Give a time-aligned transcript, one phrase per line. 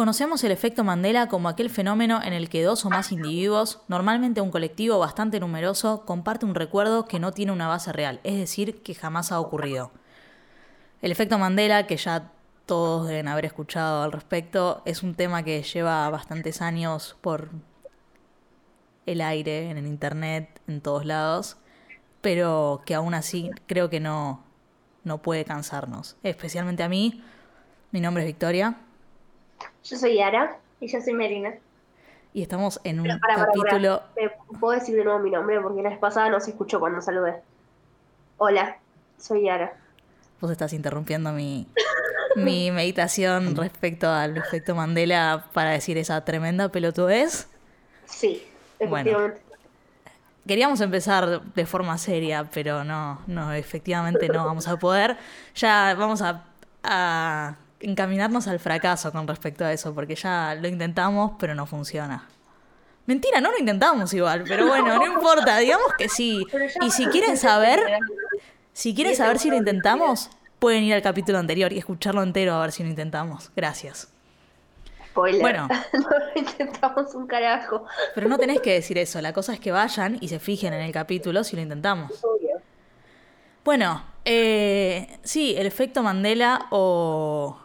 [0.00, 4.40] Conocemos el efecto Mandela como aquel fenómeno en el que dos o más individuos, normalmente
[4.40, 8.82] un colectivo bastante numeroso, comparte un recuerdo que no tiene una base real, es decir,
[8.82, 9.90] que jamás ha ocurrido.
[11.02, 12.32] El efecto Mandela, que ya
[12.64, 17.50] todos deben haber escuchado al respecto, es un tema que lleva bastantes años por
[19.04, 21.58] el aire, en el internet, en todos lados,
[22.22, 24.42] pero que aún así creo que no,
[25.04, 27.22] no puede cansarnos, especialmente a mí.
[27.90, 28.78] Mi nombre es Victoria.
[29.84, 31.54] Yo soy Yara y yo soy Merina.
[32.32, 34.02] Y estamos en un capítulo.
[34.60, 35.60] ¿Puedo decir de nuevo mi nombre?
[35.60, 37.42] Porque la vez pasada no se escuchó cuando saludé.
[38.38, 38.78] Hola,
[39.18, 39.74] soy Yara.
[40.40, 41.66] Vos estás interrumpiendo mi,
[42.36, 47.48] mi meditación respecto al efecto Mandela para decir esa tremenda pelotudez.
[48.06, 48.46] Sí,
[48.78, 49.42] efectivamente.
[50.46, 55.16] queríamos empezar de forma seria, pero no, no, efectivamente no vamos a poder.
[55.54, 56.44] Ya vamos a,
[56.82, 62.28] a encaminarnos al fracaso con respecto a eso, porque ya lo intentamos, pero no funciona.
[63.06, 66.46] Mentira, no lo intentamos igual, pero bueno, no importa, digamos que sí.
[66.82, 67.80] Y si quieren saber,
[68.72, 72.60] si quieren saber si lo intentamos, pueden ir al capítulo anterior y escucharlo entero a
[72.60, 73.50] ver si lo intentamos.
[73.56, 74.12] Gracias.
[75.08, 75.40] Spoiler.
[75.40, 75.68] Bueno.
[75.92, 77.84] no lo intentamos un carajo.
[78.14, 80.82] Pero no tenés que decir eso, la cosa es que vayan y se fijen en
[80.82, 82.12] el capítulo si lo intentamos.
[83.64, 87.58] Bueno, eh, sí, el efecto Mandela o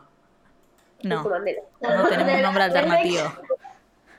[1.05, 3.33] no, no tenemos nombre alternativo.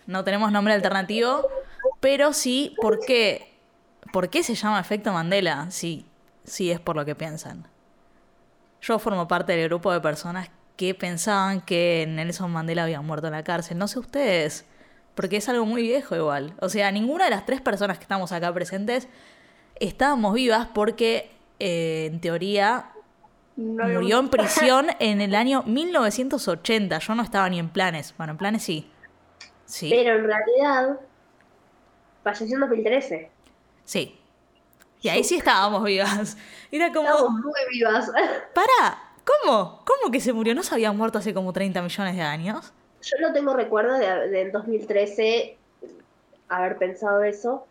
[0.06, 1.48] No tenemos nombre alternativo,
[2.00, 3.52] pero sí, ¿por qué?
[4.12, 5.70] ¿Por qué se llama efecto Mandela?
[5.70, 6.06] Sí,
[6.44, 7.66] sí es por lo que piensan.
[8.80, 13.32] Yo formo parte del grupo de personas que pensaban que Nelson Mandela había muerto en
[13.32, 13.78] la cárcel.
[13.78, 14.64] No sé ustedes,
[15.16, 16.54] porque es algo muy viejo igual.
[16.60, 19.08] O sea, ninguna de las tres personas que estamos acá presentes
[19.80, 22.92] estábamos vivas porque, eh, en teoría,
[23.56, 26.98] Murió en prisión en el año 1980.
[26.98, 28.14] Yo no estaba ni en planes.
[28.16, 28.90] Bueno, en planes sí.
[29.64, 29.88] Sí.
[29.90, 31.00] Pero en realidad
[32.22, 33.30] falleció en 2013.
[33.84, 34.18] Sí.
[35.00, 36.36] Y ahí sí estábamos vivas.
[36.70, 37.08] Era como.
[37.08, 38.10] Estábamos muy vivas.
[38.54, 39.84] Para, ¿cómo?
[39.84, 40.54] ¿Cómo que se murió?
[40.54, 42.72] ¿No se había muerto hace como 30 millones de años?
[43.02, 45.56] Yo no tengo recuerdo de, en 2013
[46.48, 47.66] haber pensado eso.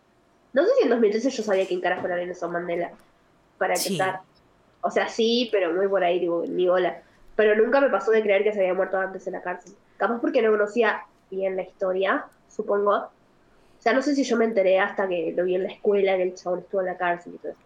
[0.52, 2.92] No sé si en 2013 yo sabía quién carajo era Nelson Mandela.
[3.58, 4.22] Para empezar.
[4.86, 7.02] O sea, sí, pero muy por ahí, digo, ni hola.
[7.34, 9.74] Pero nunca me pasó de creer que se había muerto antes en la cárcel.
[9.96, 12.92] Capaz porque no conocía bien la historia, supongo.
[12.94, 13.10] O
[13.80, 16.22] sea, no sé si yo me enteré hasta que lo vi en la escuela, que
[16.22, 17.60] el chabón estuvo en la cárcel y todo eso.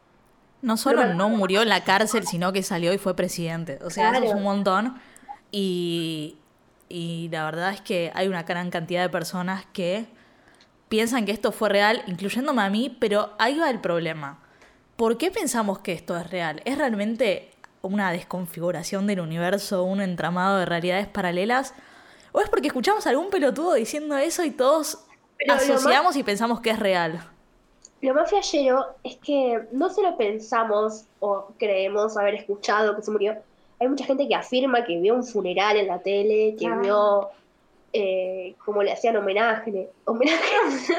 [0.63, 3.79] No solo no murió en la cárcel, sino que salió y fue presidente.
[3.83, 5.01] O sea, eso es un montón.
[5.51, 6.37] Y,
[6.89, 10.07] y la verdad es que hay una gran cantidad de personas que
[10.89, 14.39] piensan que esto fue real, incluyéndome a mí, pero ahí va el problema.
[15.01, 16.61] ¿Por qué pensamos que esto es real?
[16.67, 17.49] ¿Es realmente
[17.81, 21.73] una desconfiguración del universo, un entramado de realidades paralelas?
[22.33, 25.03] ¿O es porque escuchamos a algún pelotudo diciendo eso y todos
[25.49, 27.19] asociamos y pensamos que es real?
[28.03, 33.39] Lo más flashero es que no solo pensamos o creemos haber escuchado que se murió.
[33.81, 37.31] Hay mucha gente que afirma que vio un funeral en la tele, que vio
[37.95, 39.89] eh, cómo le hacían homenaje.
[40.05, 40.95] Homenaje.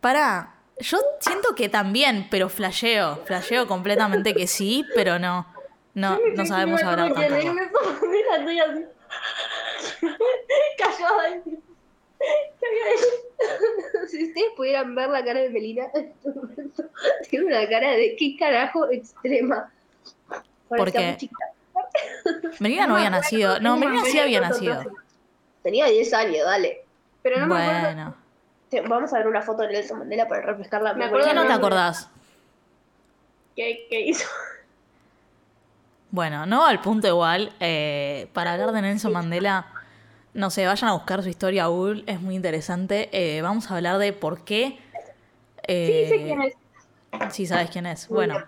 [0.00, 3.16] Para, yo siento que también, pero flasheo.
[3.24, 5.46] Flasheo completamente que sí, pero no.
[5.94, 7.54] No, no sabemos hablar tampoco.
[14.08, 15.88] Si ustedes pudieran ver la cara de Melina,
[17.30, 19.70] tiene una cara de qué carajo extrema.
[20.68, 21.18] Porque
[22.58, 23.60] Melina no había nacido.
[23.60, 24.84] No, Melina sí había nacido.
[25.62, 26.84] Tenía 10 años, dale.
[27.22, 28.25] Pero no me bueno.
[28.88, 31.10] Vamos a ver una foto de Nelson Mandela para refrescar la memoria.
[31.10, 32.10] ¿Por qué no te acordás?
[33.54, 34.26] ¿Qué, hizo?
[36.10, 37.52] Bueno, no al punto igual.
[37.60, 39.66] Eh, para hablar de Nelson Mandela,
[40.34, 43.08] no sé, vayan a buscar su historia a Google, es muy interesante.
[43.12, 44.78] Eh, vamos a hablar de por qué.
[45.66, 46.54] sí, sé quién es.
[47.30, 48.08] Sí, sabes quién es.
[48.08, 48.44] Bueno,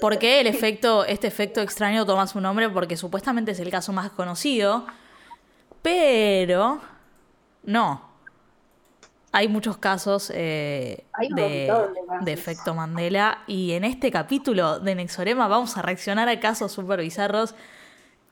[0.00, 2.68] ¿por qué el efecto, este efecto extraño toma su nombre?
[2.68, 4.86] Porque supuestamente es el caso más conocido,
[5.82, 6.80] pero
[7.64, 8.11] no
[9.32, 11.72] hay muchos casos eh, de,
[12.26, 17.54] efecto Mandela y en este capítulo de Nexorema vamos a reaccionar a casos súper bizarros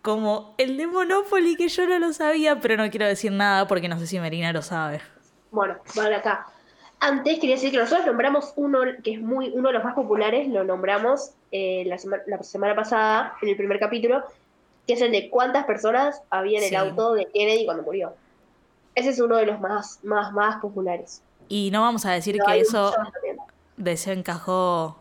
[0.03, 3.89] como el de Monopoly que yo no lo sabía, pero no quiero decir nada porque
[3.89, 5.01] no sé si Marina lo sabe.
[5.51, 6.47] Bueno, vale acá.
[7.01, 10.49] Antes quería decir que nosotros nombramos uno que es muy uno de los más populares,
[10.49, 11.99] lo nombramos eh, la,
[12.43, 14.23] semana pasada en el primer capítulo,
[14.87, 18.13] que es el de cuántas personas había en el auto de Kennedy cuando murió.
[18.95, 21.23] Ese es uno de los más, más, más populares.
[21.49, 22.93] Y no vamos a decir que eso
[23.77, 25.01] desencajó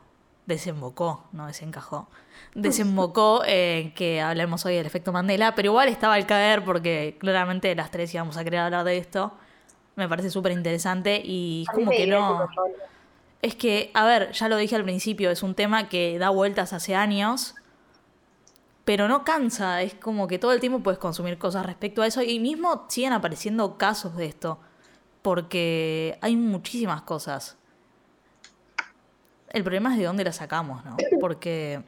[0.50, 2.08] desembocó, no desencajó,
[2.56, 7.74] desembocó en que hablemos hoy del efecto Mandela, pero igual estaba al caer porque claramente
[7.76, 9.32] las tres íbamos a querer hablar de esto.
[9.96, 12.50] Me parece súper interesante y A como que no...
[13.42, 16.74] Es que, a ver, ya lo dije al principio, es un tema que da vueltas
[16.74, 17.56] hace años,
[18.90, 22.24] pero no cansa, es como que todo el tiempo puedes consumir cosas respecto a eso
[22.24, 24.58] y mismo siguen apareciendo casos de esto,
[25.22, 27.56] porque hay muchísimas cosas.
[29.50, 30.98] El problema es de dónde la sacamos, ¿no?
[31.22, 31.84] Porque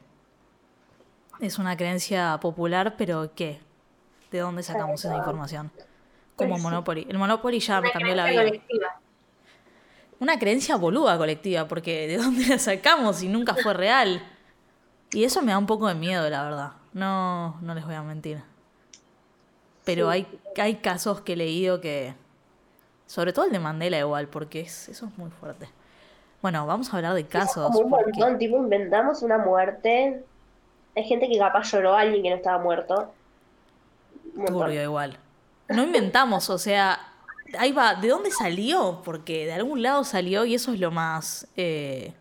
[1.40, 3.58] es una creencia popular, pero ¿qué?
[4.30, 5.72] ¿De dónde sacamos esa información?
[6.36, 6.62] Como Pues.
[6.62, 7.08] Monopoly.
[7.10, 8.44] El Monopoly ya me cambió la vida.
[8.44, 9.00] colectiva.
[10.20, 14.22] Una creencia boluda colectiva, porque ¿de dónde la sacamos y nunca fue real?
[15.10, 16.81] Y eso me da un poco de miedo, la verdad.
[16.92, 18.42] No, no les voy a mentir.
[19.84, 22.14] Pero hay, hay casos que he leído que...
[23.06, 25.68] Sobre todo el de Mandela igual, porque es, eso es muy fuerte.
[26.40, 27.66] Bueno, vamos a hablar de casos.
[27.72, 30.24] Como un porque- montón, tipo, inventamos una muerte.
[30.96, 33.12] Hay gente que capaz lloró a alguien que no estaba muerto.
[34.46, 35.18] Turbio igual.
[35.68, 36.98] No inventamos, o sea,
[37.58, 39.00] ahí va, ¿de dónde salió?
[39.04, 42.14] Porque de algún lado salió y eso es lo más eh,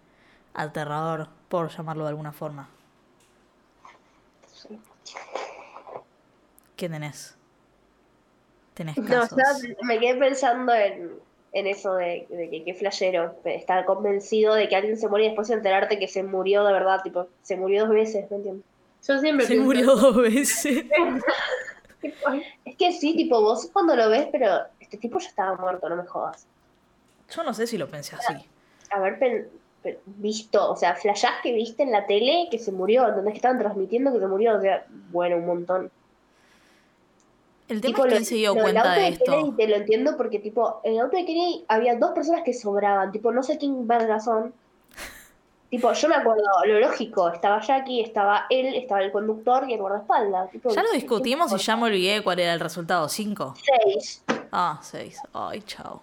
[0.53, 2.69] aterrador, por llamarlo de alguna forma.
[6.75, 7.35] ¿Qué tenés?
[8.73, 9.37] Tenés No, casos.
[9.37, 11.11] estaba- me quedé pensando en,
[11.53, 13.35] en eso de, de que qué flashero.
[13.45, 17.01] Estar convencido de que alguien se murió y después enterarte que se murió de verdad.
[17.03, 18.65] Tipo, se murió dos veces, ¿me entiendes?
[19.07, 20.85] Yo siempre Se pienso- murió dos veces.
[22.65, 25.97] Es que sí, tipo, vos cuando lo ves, pero este tipo ya estaba muerto, no
[25.97, 26.47] me jodas.
[27.29, 28.33] Yo no sé si lo pensé así.
[28.89, 29.47] Haber pen-
[30.05, 33.33] visto, o sea, flashás que viste en la tele que se murió, ¿entendés?
[33.33, 35.91] Que estaban transmitiendo que se murió, o sea, bueno, un montón.
[37.67, 39.25] El tema Tipo, es lo- quién se dio lo cuenta auto de esto.
[39.31, 42.53] Kennedy te lo entiendo porque, tipo, en el auto de Kennedy había dos personas que
[42.53, 44.53] sobraban, tipo, no sé quién verga son.
[45.71, 49.79] Tipo, yo me acuerdo, lo lógico, estaba Jackie, estaba él, estaba el conductor y el
[49.79, 50.51] guardaespaldas.
[50.51, 53.07] Tipo, Ya lo ¿qué- discutimos y ya me olvidé cuál era el resultado.
[53.07, 53.53] ¿Cinco?
[53.85, 54.21] Seis.
[54.51, 55.17] Ah, seis.
[55.31, 56.01] Ay, chao.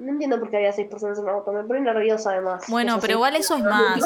[0.00, 2.64] No entiendo por qué había seis personas en el auto, me pone nerviosa además.
[2.68, 3.16] Bueno, Eso pero sí.
[3.18, 4.00] igual eso es más.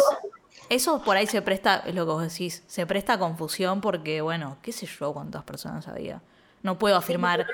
[0.69, 4.21] Eso por ahí se presta, es lo que vos decís, se presta a confusión porque,
[4.21, 6.21] bueno, qué sé yo cuántas personas había.
[6.63, 7.47] No puedo afirmar,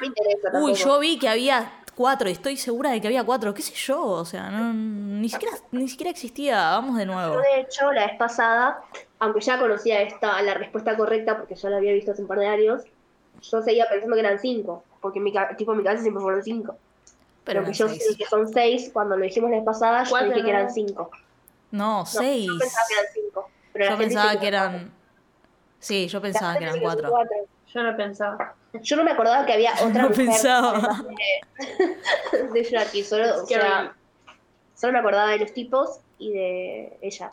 [0.52, 3.60] No uy, yo vi que había cuatro y estoy segura de que había cuatro, qué
[3.60, 7.34] sé yo, o sea, no, ni, siquiera, ni siquiera existía, vamos de nuevo.
[7.34, 8.82] Yo, de hecho, la vez pasada,
[9.18, 12.38] aunque ya conocía esta, la respuesta correcta, porque ya la había visto hace un par
[12.38, 12.84] de años,
[13.42, 16.76] yo seguía pensando que eran cinco, porque mi, tipo, en mi cabeza siempre fueron cinco.
[17.44, 18.06] Pero que eran yo seis.
[18.10, 21.10] sé que son seis, cuando lo dijimos la vez pasada, yo dije que eran cinco.
[21.70, 22.46] No, No, seis.
[22.46, 23.50] Yo pensaba que eran cinco.
[23.72, 24.92] Pero Yo pensaba que eran...
[25.78, 27.12] Sí, yo pensaba que eran cuatro.
[27.72, 28.54] Yo no pensaba.
[28.82, 31.04] Yo no me acordaba que había otra No mujer pensaba.
[32.32, 33.94] de, de Jackie, solo, o sea,
[34.76, 37.30] solo me acordaba de los tipos y de ella.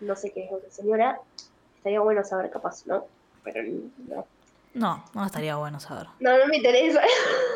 [0.00, 1.20] No sé qué es otra señora.
[1.76, 3.06] Estaría bueno saber capaz, ¿no?
[3.44, 3.62] Pero
[4.08, 4.26] no.
[4.74, 6.06] No, no estaría bueno saber.
[6.20, 7.00] No, no me interesa.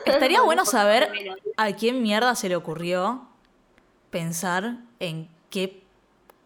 [0.04, 1.10] Estaría bueno saber
[1.56, 3.22] a quién mierda se le ocurrió
[4.10, 5.82] pensar en qué,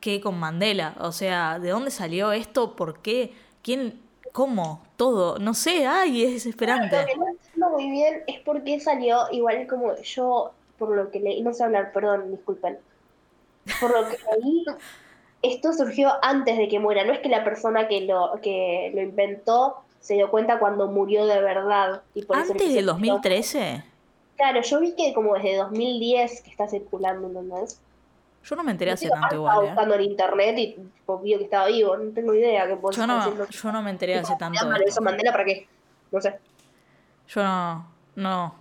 [0.01, 0.95] qué con Mandela.
[1.01, 2.77] O sea, ¿de dónde salió esto?
[2.77, 3.33] ¿Por qué?
[3.63, 4.01] ¿Quién?
[4.33, 4.85] ¿Cómo?
[4.97, 5.39] Todo.
[5.39, 7.05] No sé, ay, es Lo desesperante.
[7.07, 11.19] que no entiendo muy bien es por qué salió, igual como yo, por lo que
[11.19, 12.79] leí, no sé hablar, perdón, disculpen.
[13.81, 14.65] Por lo que leí,
[15.43, 17.05] esto surgió antes de que muera.
[17.05, 21.27] No es que la persona que lo, que lo inventó se dio cuenta cuando murió
[21.27, 22.03] de verdad.
[22.15, 23.85] Y por eso ¿Antes del el 2013?
[24.37, 27.81] Claro, yo vi que como desde 2010 que está circulando, ¿entendés?
[28.43, 29.69] Yo no me enteré hace tanto estaba igual, ¿eh?
[29.69, 30.77] buscando en internet y
[31.23, 31.97] vio que estaba vivo.
[31.97, 33.47] No tengo idea que Yo no, haciendo.
[33.47, 34.51] yo no me enteré hace tanto.
[34.51, 34.85] ¿Me de llaman esto.
[34.85, 35.69] Nelson Mandela para qué?
[36.11, 36.39] No sé.
[37.29, 38.55] Yo no, no.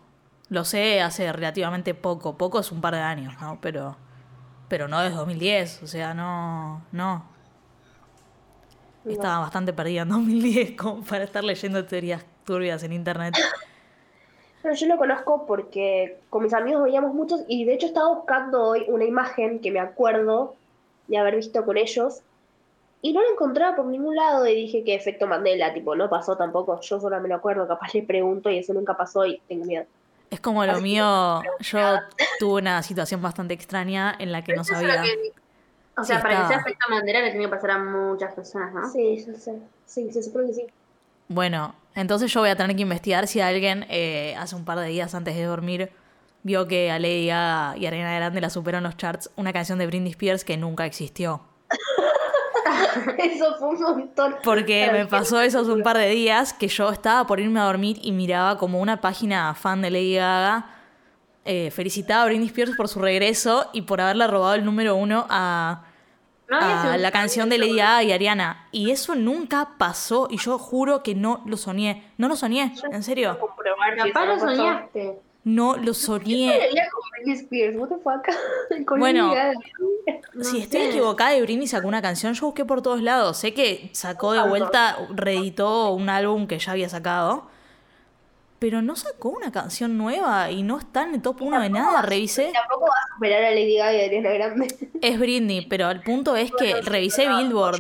[0.49, 2.37] Lo sé hace relativamente poco.
[2.37, 3.59] Poco es un par de años, ¿no?
[3.61, 3.95] Pero,
[4.67, 5.83] pero no desde 2010.
[5.83, 7.23] O sea, no, no.
[9.05, 9.11] No.
[9.11, 13.35] Estaba bastante perdida en 2010 como para estar leyendo teorías turbias en internet.
[14.61, 18.61] Bueno, yo lo conozco porque con mis amigos veíamos muchos y de hecho estaba buscando
[18.63, 20.55] hoy una imagen que me acuerdo
[21.07, 22.19] de haber visto con ellos
[23.01, 26.35] y no la encontraba por ningún lado y dije que efecto Mandela, tipo, no pasó
[26.35, 29.63] tampoco, yo solo me lo acuerdo, capaz le pregunto y eso nunca pasó y tengo
[29.65, 29.85] miedo.
[30.29, 31.79] Es como lo Así mío, yo
[32.39, 35.01] tuve una situación bastante extraña en la que no Eso es lo sabía.
[35.03, 35.31] que-
[35.99, 38.73] O sea, Sí, para que sea efecto Mandela le tenía que pasar a muchas personas,
[38.73, 38.89] ¿no?
[38.89, 40.67] Sí, yo sé, sí, se supone que sí.
[41.27, 44.87] Bueno, entonces yo voy a tener que investigar si alguien eh, hace un par de
[44.87, 45.91] días antes de dormir
[46.43, 49.77] vio que a Lady Gaga y Ariana Grande la superó en los charts una canción
[49.77, 51.41] de Britney Spears que nunca existió.
[53.17, 54.35] Eso fue un montón.
[54.43, 57.63] Porque me pasó eso hace un par de días que yo estaba por irme a
[57.63, 60.65] dormir y miraba como una página fan de Lady Gaga
[61.45, 65.25] eh, felicitaba a Britney Spears por su regreso y por haberle robado el número uno
[65.29, 65.85] a,
[66.49, 68.67] No a la canción de Lady Gaga y Ariana.
[68.71, 72.11] Y eso nunca pasó y yo juro que no lo soñé.
[72.17, 73.37] No lo soñé, en serio.
[73.97, 75.19] Capaz lo soñaste.
[75.43, 76.59] No lo soñé.
[78.97, 79.33] Bueno.
[80.41, 83.37] Si estoy equivocada y Britney sacó una canción, yo busqué por todos lados.
[83.37, 87.47] Sé que sacó de vuelta, reeditó un álbum que ya había sacado.
[88.59, 92.01] Pero no sacó una canción nueva y no está en el top 1 de nada.
[92.01, 92.51] Revisé.
[92.53, 94.67] Tampoco va a superar a Lady Gaga y Ariana Grande.
[95.01, 97.79] Es Britney, pero el punto es que revisé Billboard,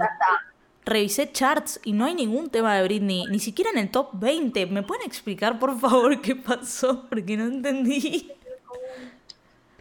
[0.85, 4.67] revisé charts y no hay ningún tema de Britney, ni siquiera en el top 20.
[4.67, 7.05] ¿Me pueden explicar, por favor, qué pasó?
[7.09, 8.31] Porque no entendí.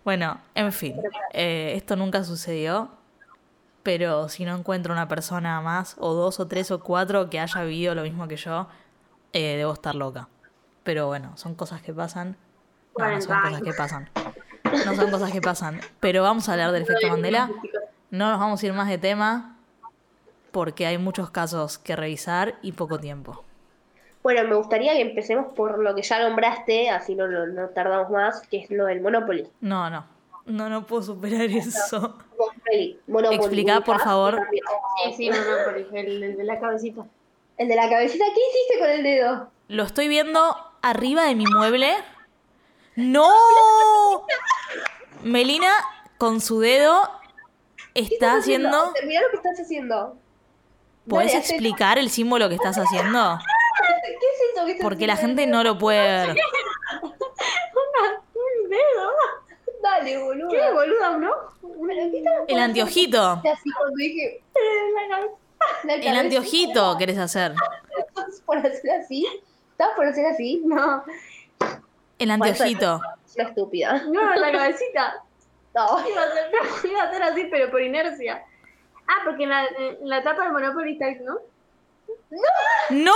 [0.05, 0.97] Bueno, en fin,
[1.35, 2.89] eh, esto nunca sucedió,
[3.83, 7.63] pero si no encuentro una persona más, o dos, o tres, o cuatro que haya
[7.63, 8.69] vivido lo mismo que yo,
[9.35, 10.29] eh, debo estar loca.
[10.83, 12.37] Pero bueno, son cosas que pasan.
[12.97, 14.11] No, no son 40 cosas que pasan.
[14.87, 15.81] No son cosas que pasan.
[16.01, 17.51] Pero vamos a hablar del efecto Mandela.
[18.11, 19.57] No nos vamos a ir más de tema
[20.51, 23.45] porque hay muchos casos que revisar y poco tiempo.
[24.23, 28.11] Bueno, me gustaría que empecemos por lo que ya nombraste, así no, no, no tardamos
[28.11, 29.49] más, que es lo del Monopoly.
[29.61, 30.05] No, no.
[30.47, 32.19] No, no puedo superar eso.
[32.39, 32.99] Monopoly.
[33.07, 33.37] Monopoly.
[33.37, 34.41] Explica, por favor.
[34.51, 37.05] Sí, sí, Monopoly, el, el de la cabecita.
[37.57, 39.51] El de la cabecita, ¿qué hiciste con el dedo?
[39.69, 41.95] Lo estoy viendo arriba de mi mueble.
[42.97, 43.29] ¡No!
[45.23, 45.71] Melina,
[46.19, 47.09] con su dedo,
[47.95, 48.93] está haciendo...
[48.93, 50.17] Termina lo que estás haciendo.
[51.09, 53.39] ¿Puedes Dale, explicar el símbolo que estás haciendo?
[54.05, 55.41] ¿Qué es eso que estás Porque la haciendo?
[55.41, 56.37] gente no lo puede ver.
[57.03, 57.11] Un
[58.71, 59.11] dedo.
[59.83, 60.49] Dale, boludo.
[60.51, 61.17] ¿Qué boluda,
[62.11, 63.23] qué estabas El anteojito.
[63.23, 64.43] Así cuando dije...
[65.85, 66.21] La El cabeza.
[66.21, 67.53] anteojito querés hacer.
[67.99, 69.27] ¿Estás por hacer así?
[69.79, 70.63] ¿Estás por hacer así?
[70.67, 71.05] No.
[72.19, 73.01] El anteojito.
[73.37, 74.03] Una estúpida.
[74.09, 75.23] No, la cabecita.
[75.73, 76.09] No.
[76.09, 78.43] Iba a ser, no, iba a ser así, pero por inercia.
[79.07, 81.37] Ah, porque en la, en la tapa del Monopoly está, ¿no?
[82.91, 83.13] ¡No!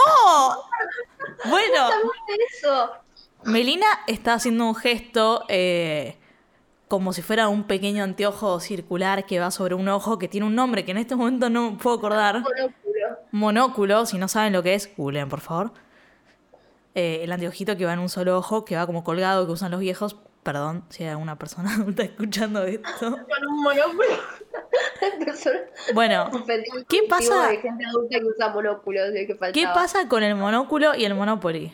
[1.47, 1.89] Bueno,
[2.53, 2.93] Eso.
[3.45, 6.17] Melina está haciendo un gesto eh,
[6.89, 10.55] como si fuera un pequeño anteojo circular que va sobre un ojo que tiene un
[10.55, 12.37] nombre que en este momento no puedo acordar.
[12.41, 13.19] Monóculo.
[13.33, 15.73] Monóculo, si no saben lo que es, googleen por favor.
[16.95, 19.71] Eh, el anteojito que va en un solo ojo, que va como colgado, que usan
[19.71, 20.17] los viejos.
[20.43, 22.91] Perdón si hay alguna persona adulta escuchando esto.
[23.01, 24.09] Con un monóculo.
[25.95, 26.31] Bueno,
[26.89, 27.49] ¿Qué pasa?
[27.49, 29.11] De gente adulta que usa monóculos.
[29.13, 31.73] que ¿qué pasa con el monóculo y el Monopoly?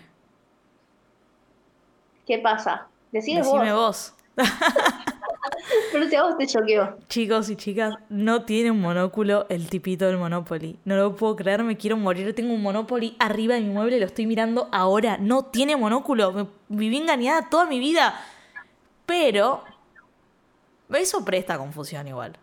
[2.26, 2.88] ¿Qué pasa?
[3.12, 3.52] Decime vos.
[3.52, 4.14] Decime vos.
[5.92, 6.96] Pero si a vos te choqueó.
[7.08, 10.78] Chicos y chicas, no tiene un monóculo el tipito del Monopoly.
[10.84, 12.34] No lo puedo creer, me quiero morir.
[12.34, 15.18] Tengo un Monopoly arriba de mi mueble, lo estoy mirando ahora.
[15.18, 16.32] No tiene monóculo.
[16.32, 18.14] Me viví engañada toda mi vida.
[19.06, 19.62] Pero
[20.94, 22.36] eso presta confusión igual.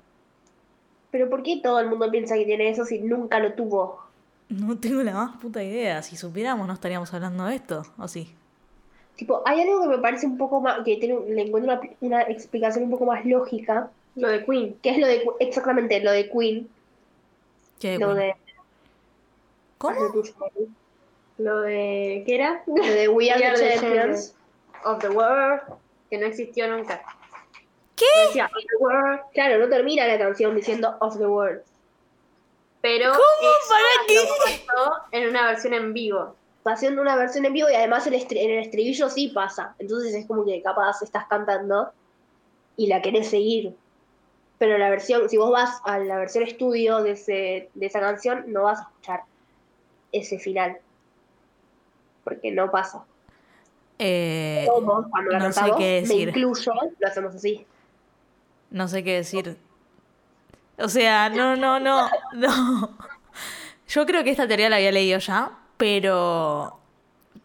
[1.11, 4.01] Pero ¿por qué todo el mundo piensa que tiene eso si nunca lo tuvo?
[4.49, 6.01] No tengo la más puta idea.
[6.01, 8.33] Si supiéramos no estaríamos hablando de esto, ¿o sí?
[9.15, 12.21] Tipo, hay algo que me parece un poco más, que tiene, le encuentro una, una
[12.23, 14.77] explicación un poco más lógica, Lo de Queen.
[14.81, 16.69] que es lo de, exactamente, lo de Queen,
[17.79, 18.35] ¿Qué, lo de,
[19.77, 19.99] ¿Cómo?
[21.37, 22.23] lo de.
[22.25, 22.63] ¿Qué era?
[22.65, 24.35] lo de We Are We are the the Champions.
[24.85, 25.61] Of the World.
[26.09, 27.01] Que no existió nunca.
[27.95, 28.05] ¿Qué?
[28.27, 29.19] Decía Of the World.
[29.33, 31.61] Claro, no termina la canción diciendo Of the World.
[32.81, 33.11] Pero.
[33.11, 33.49] ¿Cómo?
[33.49, 34.15] eso ¿Para qué?
[34.15, 36.35] lo pasó en una versión en vivo.
[36.65, 39.75] Haciendo una versión en vivo y además el en el estribillo sí pasa.
[39.77, 41.91] Entonces es como que capaz estás cantando
[42.75, 43.75] y la querés seguir.
[44.57, 48.45] Pero la versión, si vos vas a la versión estudio de, ese, de esa canción,
[48.47, 49.21] no vas a escuchar
[50.11, 50.77] ese final.
[52.23, 53.05] Porque no pasa.
[53.99, 56.29] Eh, Todos, cuando la no sé cantamos, qué me decir.
[56.29, 57.65] incluyo, lo hacemos así.
[58.71, 59.57] No sé qué decir.
[60.77, 62.97] O sea, no, no, no, no.
[63.87, 66.79] Yo creo que esta teoría la había leído ya, pero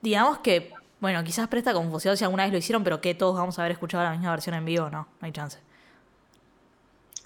[0.01, 3.59] digamos que, bueno, quizás presta confusión si alguna vez lo hicieron, pero que todos vamos
[3.59, 5.59] a haber escuchado la misma versión en vivo, no, no hay chance.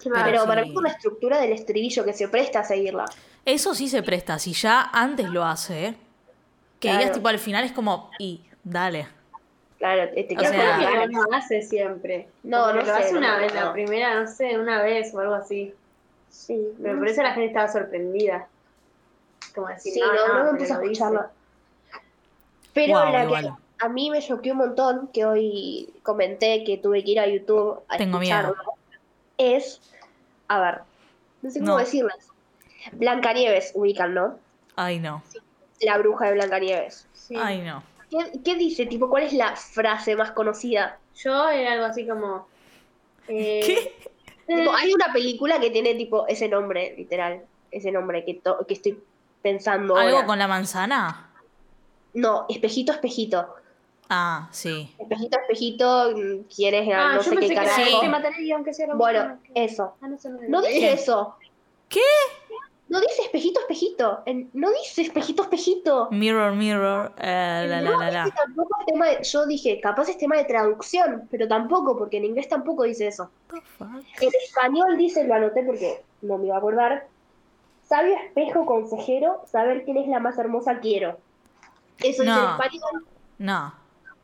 [0.03, 3.07] Pero, Pero para mí es una estructura del estribillo que se presta a seguirla.
[3.45, 5.97] Eso sí se presta, si ya antes lo hace,
[6.79, 6.99] que Claro.
[6.99, 9.07] digas tipo al final es como, y dale.
[9.79, 12.29] Claro, te, te O sea- que no lo hace siempre.
[12.43, 13.61] No, no lo sé, hace una no, vez, no.
[13.61, 15.75] la primera, no sé, una vez o algo así.
[16.31, 17.15] Sí, Pero no por sé.
[17.15, 18.47] eso la gente estaba sorprendida.
[19.55, 20.93] Como decir, Sí, no, no, no, me puse a lo dice.
[20.93, 21.31] escucharla.
[22.73, 23.45] Pero Guau, la igual.
[23.45, 27.27] que a mí me choqueó un montón, que hoy comenté que tuve que ir a
[27.29, 28.73] YouTube a Tengo escucharlo, miedo.
[29.39, 29.81] es,
[30.49, 30.81] a ver,
[31.43, 31.79] no sé cómo No.
[31.79, 32.29] decirles.
[32.93, 34.39] Blancanieves, ubican, ¿no?
[34.77, 35.23] Ay, no.
[35.81, 37.07] La bruja de Blancanieves.
[37.13, 37.37] Sí.
[37.39, 37.83] Ay, no.
[38.11, 38.87] ¿Qué, qué dice?
[38.87, 40.99] Tipo, ¿cuál es la frase más conocida?
[41.17, 42.47] Yo era algo así como.
[43.29, 43.95] eh, ¿Qué?
[44.47, 47.43] Tipo, hay una película que tiene tipo ese nombre, literal.
[47.71, 49.03] Ese nombre que, to- que estoy
[49.45, 49.95] pensando.
[49.97, 50.27] ¿Algo ahora.
[50.27, 51.31] con la manzana?
[52.15, 53.47] No, espejito, espejito.
[54.09, 54.93] Ah, sí.
[54.99, 58.01] Espejito, espejito, mm, quién es, Ah, no yo sé pensé qué que carajo.
[58.01, 59.39] te mataría aunque sea la Bueno, mujer.
[59.55, 59.95] eso.
[60.01, 60.09] Ah,
[60.49, 60.93] no, dice ¿Qué?
[60.93, 61.37] eso.
[61.89, 62.01] ¿Qué?
[62.89, 64.23] No dice espejito, espejito.
[64.53, 66.09] No dice espejito, espejito.
[66.11, 68.31] Mirror, mirror, eh, la, la, No la, dice la.
[68.35, 72.27] tampoco el tema de, yo dije, capaz es tema de traducción, pero tampoco, porque en
[72.27, 73.31] inglés tampoco dice eso.
[74.21, 77.07] En español dice, lo anoté porque no me iba a acordar.
[77.95, 81.17] Sabio espejo consejero, saber quién es la más hermosa quiero.
[82.01, 82.51] Eso No.
[82.61, 83.05] español.
[83.39, 83.73] No.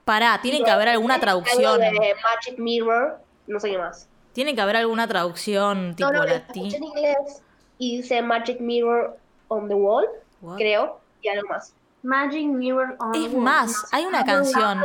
[0.05, 1.79] Pará, tiene que haber alguna traducción.
[1.81, 4.09] de Magic Mirror, no sé qué más.
[4.33, 6.75] Tiene que haber alguna traducción tipo no, no, latín.
[6.75, 7.43] en inglés
[7.79, 10.05] y dice Magic Mirror on the wall,
[10.41, 10.57] What?
[10.57, 11.73] creo, y algo más.
[12.03, 13.45] Magic Mirror on Es the Wall.
[13.45, 14.81] más, hay una canción.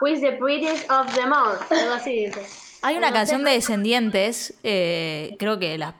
[0.00, 1.58] Who is the prettiest of them all?
[1.76, 2.46] Algo así dice.
[2.82, 5.94] Hay una canción de Descendientes, eh, creo que la,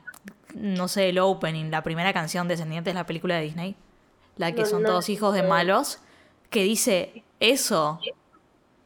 [0.54, 3.76] no sé, el opening, la primera canción de Descendientes, la película de Disney,
[4.36, 4.88] la que No, son no.
[4.88, 5.98] todos hijos de malos,
[6.50, 8.00] que dice eso.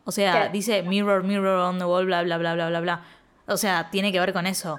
[0.04, 0.52] O sea, ¿Qué?
[0.52, 3.04] dice mirror, mirror on the wall, bla, bla, bla, bla, bla, bla.
[3.46, 4.78] O sea, tiene que ver con eso.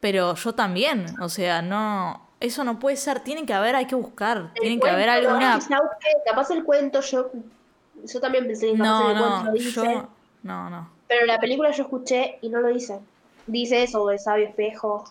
[0.00, 3.96] Pero yo también, o sea, no, eso no puede ser, tiene que haber, hay que
[3.96, 5.58] buscar, tiene que haber cuento, alguna...
[6.24, 7.30] capaz el cuento, yo,
[8.04, 10.08] yo también pensé capaz No, en el cuento no, lo dice, yo...
[10.44, 10.88] No, no.
[11.08, 13.00] pero en la película yo escuché y no lo dice.
[13.48, 15.10] Dice eso de sabio espejo.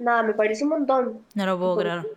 [0.00, 1.24] Nada, me pareció un montón.
[1.34, 2.08] No lo puedo creer.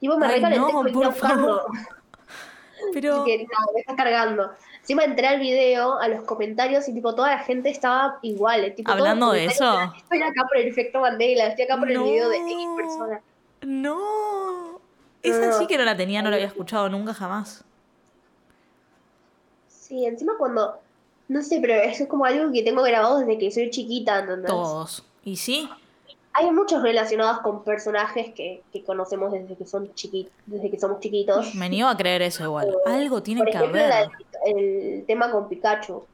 [0.00, 1.62] Tipo, me recalenté no, y por favor.
[2.92, 3.22] Pero...
[3.22, 4.50] Así que no, me está cargando.
[4.80, 8.64] Encima entré al video, a los comentarios y tipo toda la gente estaba igual.
[8.64, 9.62] eh, Tipo, ¿Hablando de eso?
[9.62, 13.20] eran, Estoy acá por el efecto Mandela, estoy acá por el video de X persona.
[13.62, 14.80] No.
[15.22, 15.52] Esa No.
[15.58, 17.64] sí que no la tenía, no la había escuchado nunca jamás.
[19.68, 20.80] Sí, encima cuando.
[21.28, 24.50] No sé, pero eso es como algo que tengo grabado desde que soy chiquita, ¿entendés?
[24.50, 25.04] Todos.
[25.24, 25.70] ¿Y sí?
[26.34, 31.00] Hay muchos relacionados con personajes que, que conocemos desde que son chiqui- desde que somos
[31.00, 31.54] chiquitos.
[31.54, 32.74] Me niego a creer eso igual.
[32.86, 33.90] Algo tiene Por que ejemplo, haber.
[34.06, 34.10] la-
[34.46, 36.04] el tema con Pikachu,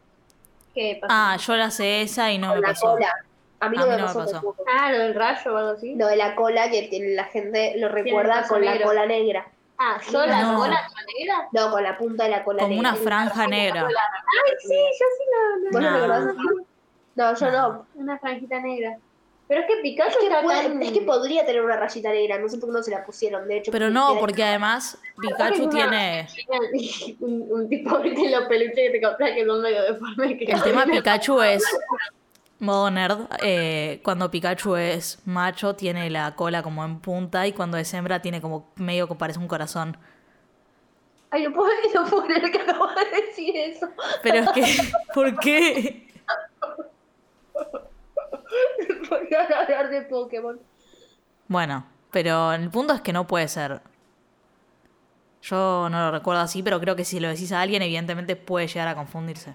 [0.74, 1.12] ¿Qué pasó?
[1.16, 2.90] Ah, yo la sé esa y no con me la pasó.
[2.92, 3.12] cola.
[3.60, 4.32] A mí no, A mí me, no me pasó, pasó.
[4.32, 4.64] tampoco.
[4.72, 5.94] Ah, lo del rayo o algo así.
[5.96, 8.88] Lo de la cola, que tiene- la gente lo recuerda con la negro.
[8.88, 9.46] cola negra.
[9.78, 10.56] Ah, ¿sola No.
[10.58, 10.80] cola
[11.16, 11.48] negra?
[11.52, 12.90] No, con la punta de la cola Como negra.
[12.90, 13.86] una franja negra.
[13.86, 15.70] Ay, sí, yo sí lo...
[15.70, 15.90] ¿Vos no Nah.
[15.90, 16.66] lo recordás así?
[17.14, 17.86] No, yo no.
[17.94, 18.98] Una franjita negra.
[19.48, 20.82] Pero es que Pikachu Es que, está puede- tan...
[20.82, 23.48] es que podría tener una rayita negra, no sé por qué no se la pusieron,
[23.48, 23.72] de hecho.
[23.72, 26.28] Pero no, porque además Pikachu tiene...
[27.20, 30.38] un, un tipo de los peluches que te compras que son medio deformes.
[30.38, 31.64] Que El tema Pikachu es...
[32.60, 37.76] Modo nerd, eh, cuando Pikachu es macho tiene la cola como en punta y cuando
[37.76, 39.96] es hembra tiene como medio que parece un corazón.
[41.30, 43.88] Ay, no puedo, no puedo creer que acabo de decir eso.
[44.24, 46.07] Pero es que, ¿por qué?
[49.56, 50.58] Hablar de Pokémon.
[51.48, 53.80] Bueno, pero el punto es que no puede ser.
[55.42, 58.66] Yo no lo recuerdo así, pero creo que si lo decís a alguien, evidentemente puede
[58.66, 59.54] llegar a confundirse.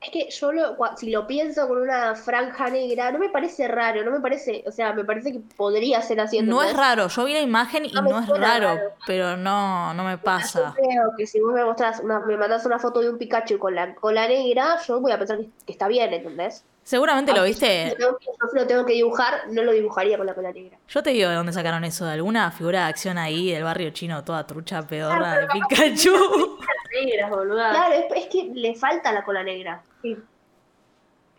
[0.00, 4.04] Es que yo lo, si lo pienso con una franja negra, no me parece raro,
[4.04, 6.42] no me parece, o sea, me parece que podría ser así.
[6.42, 8.80] No es raro, yo vi la imagen y No es raro, raro.
[9.06, 10.74] pero no, no me Yo pasa.
[10.76, 13.74] creo que si vos me mostrás una, me mandás una foto de un Pikachu con
[13.74, 16.64] la cola negra, yo voy a pensar que, que está bien, ¿entendés?
[16.84, 17.90] Seguramente lo Aunque viste.
[17.96, 20.76] Si lo si lo tengo que dibujar, no lo dibujaría con la cola negra.
[20.86, 23.88] Yo te digo de dónde sacaron eso, de alguna figura de acción ahí del barrio
[23.90, 26.58] chino, toda trucha pedorra de Pikachu.
[27.04, 27.70] negras, boluda.
[27.70, 29.82] Claro, es, es que le falta la cola negra.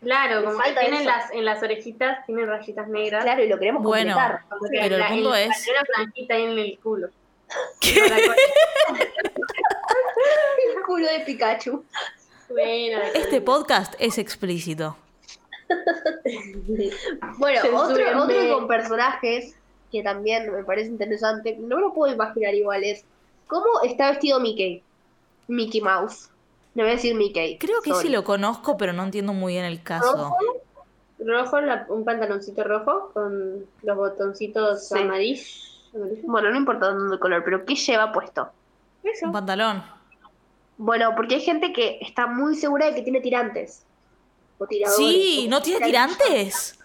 [0.02, 1.04] Claro, Le como que tienen eso.
[1.10, 3.24] las, en las orejitas, tienen rayitas negras.
[3.24, 4.14] Claro, y lo queremos Bueno.
[4.14, 4.42] completar.
[4.58, 7.08] Porque Pero el punto en- es- una franjita ahí en el culo.
[7.80, 7.94] ¿Qué?
[10.76, 11.84] El culo de Pikachu.
[12.48, 14.96] Bueno, Este podcast es explícito.
[17.38, 18.04] Bueno, otro,
[18.58, 19.54] con personajes
[19.92, 23.04] que también me parece interesante, no me lo puedo imaginar igual, es
[23.46, 24.82] cómo está vestido Mickey.
[25.48, 26.28] Mickey Mouse.
[26.74, 27.56] Le voy a decir Mickey.
[27.58, 28.08] Creo que sorry.
[28.08, 30.34] sí lo conozco, pero no entiendo muy bien el caso.
[31.18, 34.98] rojo, la- un pantaloncito rojo con los botoncitos Sí.
[34.98, 35.90] amarillos.
[35.94, 36.24] amarillos.
[36.26, 38.50] Bueno, no importa el color, pero ¿qué lleva puesto?
[39.02, 39.26] Eso.
[39.26, 39.82] Un pantalón.
[40.76, 43.85] Bueno, porque hay gente que está muy segura de que tiene tirantes.
[44.58, 44.96] O tiradores.
[44.96, 46.78] Sí, o ¿no tiene tirantes?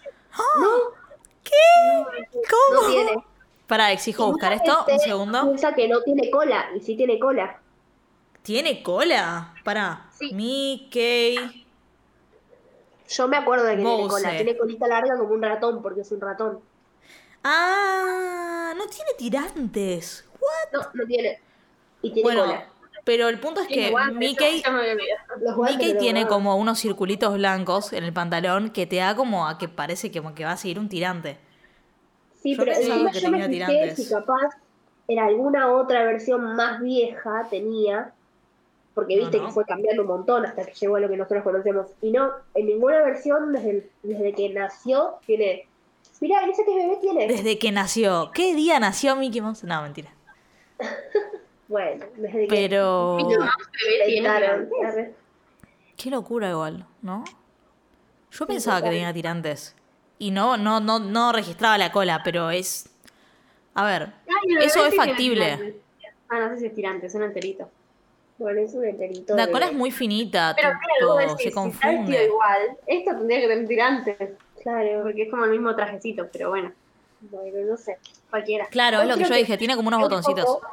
[0.59, 0.69] No,
[2.49, 2.81] ¿Cómo?
[2.81, 3.11] no tiene.
[3.67, 4.85] Pará, exijo buscar esto.
[4.91, 5.43] Un segundo.
[5.43, 7.59] Piensa que no tiene cola, y sí tiene cola.
[8.41, 9.53] ¿Tiene cola?
[9.63, 10.09] Pará.
[10.17, 10.33] Sí.
[10.33, 11.65] Mickey.
[13.07, 14.31] Yo me acuerdo de que tiene cola.
[14.31, 16.59] Tiene colita larga como un ratón, porque es un ratón.
[17.43, 20.25] Ah, no tiene tirantes.
[20.39, 20.73] What?
[20.73, 21.39] No, no tiene.
[22.01, 22.70] Y tiene Bueno, cola.
[23.03, 24.63] Pero el punto es que guantes, Mickey,
[25.69, 29.67] Mickey tiene como unos circulitos blancos en el pantalón que te da como a que
[29.67, 31.37] parece que, como que va a seguir un tirante.
[32.41, 34.05] Sí, Yo pero pensaba encima que yo me tenía fijé tirantes.
[34.07, 34.49] si capaz
[35.07, 38.13] era alguna otra versión más vieja tenía,
[38.93, 39.45] porque No, viste no.
[39.47, 41.87] que fue cambiando un montón hasta que llegó a lo que nosotros conocemos.
[42.01, 45.67] Y no, en ninguna versión desde, el- desde que nació tiene...
[46.19, 47.27] Mirá, ese que bebé tiene.
[47.27, 48.29] Desde que nació.
[48.31, 49.63] ¿Qué día nació Mickey Mouse?
[49.63, 50.09] No, mentira.
[51.71, 53.17] Bueno, desde que Pero...
[53.17, 54.69] Tiene inventaron.
[55.95, 57.23] Qué locura igual, ¿no?
[58.29, 59.73] Yo pensaba que tenía tirantes.
[60.19, 62.89] Y no, no, no, no registraba la cola, pero es.
[63.73, 65.81] A ver, Ay, eso es factible.
[66.29, 67.69] Ah, no sé si es tirante, son enteritos.
[68.37, 69.33] Bueno, es un enterito.
[69.37, 72.25] La de- cola es muy finita, Pero tipo, claro, se decís, si está vestido confunde.
[72.25, 74.17] igual, esto tendría que tener tirantes.
[74.61, 76.73] Claro, Porque es como el mismo trajecito, pero bueno,
[77.21, 77.97] bueno, no sé.
[78.29, 78.67] cualquiera.
[78.67, 80.45] Claro, es lo que yo que dije, tiene como unos un botoncitos.
[80.45, 80.67] poco-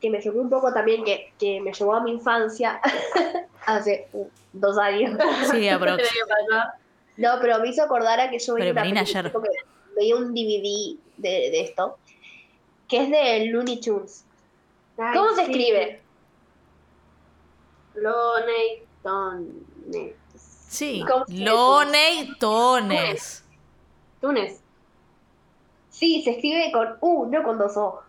[0.00, 2.80] que me llevó un poco también, que, que me llevó a mi infancia
[3.66, 5.18] hace uh, dos años.
[5.50, 5.68] Sí.
[7.16, 9.30] No, pero me hizo acordar a que yo veía, una ayer.
[9.30, 9.38] que
[9.94, 11.98] veía un DVD de, de esto,
[12.88, 14.24] que es de Looney Tunes.
[14.96, 15.50] Ay, ¿Cómo se sí.
[15.50, 16.00] escribe?
[17.94, 20.14] Loney Tones.
[20.70, 21.04] Sí.
[21.28, 23.44] Loney Tones.
[24.20, 24.60] Tunes.
[25.90, 28.02] Sí, se escribe con U, no con dos O.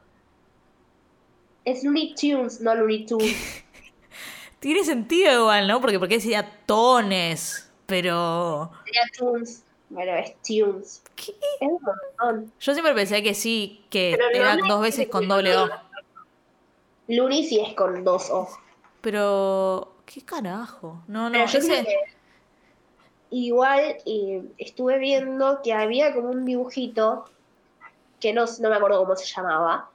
[1.66, 3.64] Es Looney Tunes, no Looney Tunes.
[4.60, 5.82] Tiene sentido igual, ¿no?
[5.82, 9.64] Porque porque decía Tones, pero Sería Tunes.
[9.90, 11.02] Bueno, es Tunes.
[11.16, 11.32] ¿Qué?
[11.60, 12.54] Es un montón.
[12.60, 15.70] yo siempre pensé que sí, que Pero era Loney dos veces con doble O.
[17.08, 18.48] Looney sí es con dos O.
[19.02, 21.04] Pero ¿qué carajo?
[21.08, 21.96] No, no, Pero yo ese que
[23.32, 27.26] igual eh, estuve viendo que había como un dibujito
[28.20, 29.90] que no, no me acuerdo cómo se llamaba,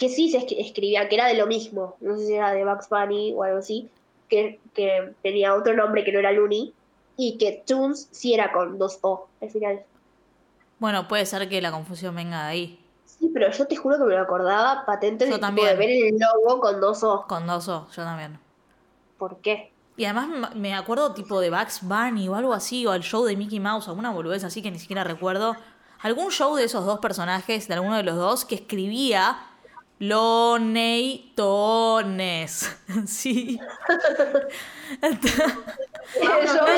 [0.00, 2.64] que sí se escri- escribía, que era de lo mismo, no sé si era de
[2.64, 3.88] Bugs Bunny o algo así,
[4.28, 6.72] que, que tenía otro nombre que no era Looney,
[7.16, 9.82] y que Toons sí era con dos O al final.
[10.78, 12.80] Bueno, puede ser que la confusión venga de ahí.
[13.04, 15.68] Sí, pero yo te juro que me lo acordaba patente Yo de, también.
[15.68, 17.26] de ver el logo con dos O.
[17.28, 18.38] Con dos O, yo también.
[19.18, 19.70] ¿Por qué?
[19.98, 23.24] Y además me- me acuerdo tipo de Bugs Bunny o algo así, o al show
[23.26, 25.54] de Mickey Mouse, alguna boludez así que ni siquiera recuerdo.
[26.00, 29.36] Algún show de esos dos personajes, de alguno de los dos, que escribía
[30.00, 32.76] Loney Tones.
[33.06, 33.60] Sí.
[35.00, 35.08] No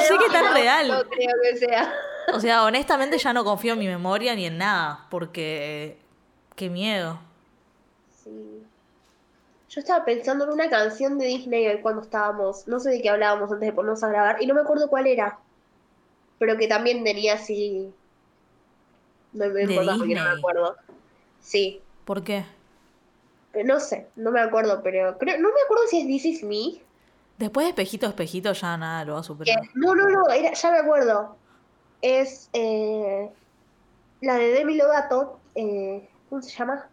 [0.00, 0.88] sé qué tan real.
[0.88, 1.92] No creo que sea.
[2.34, 5.98] O sea, honestamente ya no confío en mi memoria ni en nada, porque
[6.54, 7.18] qué miedo.
[8.22, 8.62] Sí.
[9.70, 13.50] Yo estaba pensando en una canción de Disney cuando estábamos, no sé de qué hablábamos
[13.50, 15.38] antes de ponernos a grabar, y no me acuerdo cuál era.
[16.38, 17.90] Pero que también tenía así.
[19.32, 20.76] No me ¿De importa porque no me acuerdo.
[21.40, 21.80] Sí.
[22.04, 22.44] ¿Por qué?
[23.52, 26.42] Pero no sé, no me acuerdo, pero creo, no me acuerdo si es This Is
[26.42, 26.80] Me.
[27.38, 29.60] Después de espejito, espejito, ya nada lo va a superar.
[29.74, 31.36] no, no, no, era, ya me acuerdo.
[32.00, 33.30] Es eh,
[34.20, 35.38] la de Demi Lovato.
[35.54, 36.86] Eh, ¿Cómo se llama?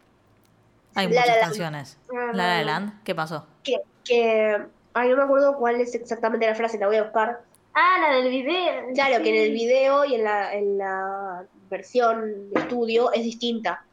[0.96, 1.98] Hay La La muchas canciones.
[2.10, 2.66] Ah, La La no, no.
[2.66, 3.46] Land, ¿qué pasó?
[3.64, 4.58] Que, que.
[4.94, 7.42] Ay, no me acuerdo cuál es exactamente la frase, la voy a buscar.
[7.74, 8.94] Ah, la del video.
[8.94, 13.86] Claro, que en el video y en la, en la versión de estudio es distinta.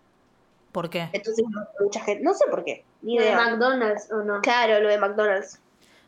[0.76, 1.08] ¿Por qué?
[1.14, 2.22] Entonces, no- mucha gente.
[2.22, 3.40] No sé por qué, ni Lo de idea.
[3.46, 4.42] McDonald's o no.
[4.42, 5.58] Claro, lo de McDonald's.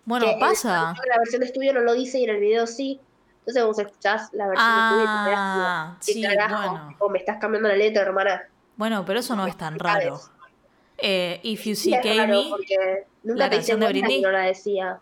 [0.05, 0.69] Bueno, que pasa.
[0.93, 3.01] la- La versión de estudio no lo dice y en el video sí.
[3.39, 6.57] Entonces, vos escuchás la versión de estudio y te como, Ah, ¿qué sí, carajo?
[6.71, 6.97] bueno.
[6.99, 8.43] O me estás cambiando la letra, hermana.
[8.77, 10.21] Bueno, pero eso no es tan raro.
[10.99, 14.21] Eh, If You Sí, See nunca la canción de Britney.
[14.21, 14.99] no la decía.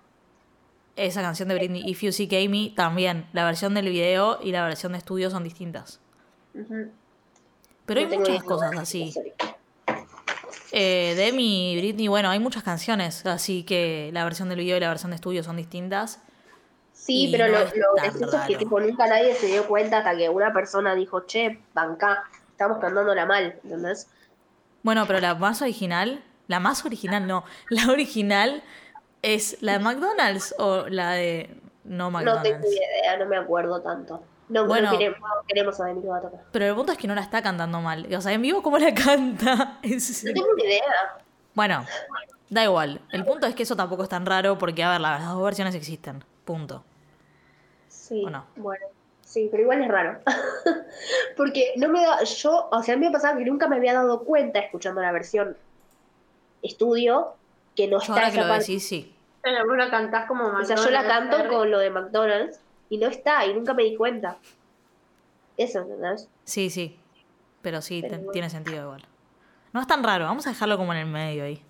[0.95, 3.27] esa canción de Britney, If You See Amy, también.
[3.33, 5.99] La versión del video y la versión de estudio son distintas.
[7.85, 8.43] Pero hay No muchas idea.
[8.45, 9.13] cosas así.
[9.13, 9.33] Sorry.
[10.73, 14.81] Eh, Demi y Britney, bueno, hay muchas canciones, así que la versión del video y
[14.81, 16.21] la versión de estudio son distintas.
[16.93, 19.99] Sí, pero no lo, es lo gracioso es que tipo, nunca nadie se dio cuenta
[19.99, 24.09] hasta que una persona dijo, che, banca, estamos cantándola mal, ¿entendés?
[24.83, 28.63] Bueno, pero la más original, la más original no, la original
[29.23, 31.51] es la de McDonald's o la de
[31.85, 32.67] no No tengo McDonald's.
[32.73, 34.23] idea, no me acuerdo tanto.
[34.49, 34.91] No, no Bueno.
[34.93, 36.37] queremos, no queremos a Demi Lovato acá.
[36.53, 38.07] Pero el punto es que no la está cantando mal.
[38.15, 39.79] O sea, en vivo, ¿cómo la canta?
[39.83, 40.83] Es- No tengo ni idea.
[41.55, 41.85] Bueno,
[42.51, 43.01] da igual.
[43.11, 45.75] El punto es que eso tampoco es tan raro porque, a ver, las dos versiones
[45.75, 46.23] existen.
[46.45, 46.85] Punto.
[47.89, 48.45] Sí, ¿O no?
[48.57, 48.85] bueno.
[49.23, 50.21] Sí, pero igual es raro.
[51.37, 53.93] Porque no me da, yo, o sea, a mí me pasaba que nunca me había
[53.93, 55.57] dado cuenta escuchando la versión
[56.63, 57.35] estudio
[57.75, 58.61] que no Yo está ahora que lo parte.
[58.61, 59.15] decís, sí.
[59.43, 62.61] Pero vos la cantás como O sea, yo la McDonald's, canto con lo de McDonald's
[62.89, 64.39] y no está, y nunca me di cuenta.
[65.57, 66.29] Eso, ¿entendés?
[66.45, 66.99] Sí, sí.
[67.63, 68.33] Pero sí, Pero te- bueno.
[68.33, 69.03] tiene sentido igual.
[69.73, 70.25] No es tan raro.
[70.25, 71.63] Vamos a dejarlo como en el medio ahí.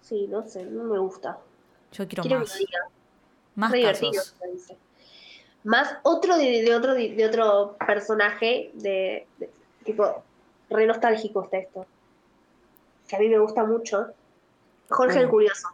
[0.00, 1.38] Sí, no sé, no me gusta.
[1.92, 2.58] Yo quiero Quiero más.
[3.54, 4.34] Más casos.
[5.62, 9.50] Más otro de, de otro de otro personaje de, de-
[9.84, 10.22] tipo
[10.68, 11.86] re nostálgico está esto.
[13.08, 14.08] Que a mí me gusta mucho.
[14.90, 15.28] Jorge el.
[15.28, 15.68] Curioso.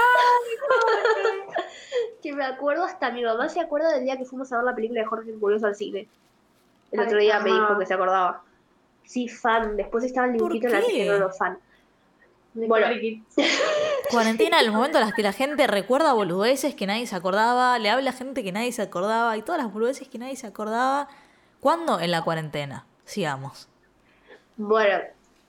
[2.22, 4.74] que me acuerdo hasta mi mamá se acuerda del día que fuimos a ver la
[4.74, 6.08] película de Jorge el Curioso al cine.
[6.92, 8.42] El Ay, otro día me dijo que se acordaba.
[9.04, 9.76] Sí, fan.
[9.76, 11.58] Después estaba el ¿Por dibujito en la tele, no, no, fan.
[12.54, 12.86] Bueno.
[14.10, 17.90] Cuarentena, el momento en las que la gente recuerda boludeces que nadie se acordaba, le
[17.90, 21.08] habla a gente que nadie se acordaba y todas las boludeces que nadie se acordaba.
[21.60, 21.98] ¿Cuándo?
[21.98, 22.86] En la cuarentena.
[23.04, 23.68] Sigamos.
[24.56, 24.98] Bueno,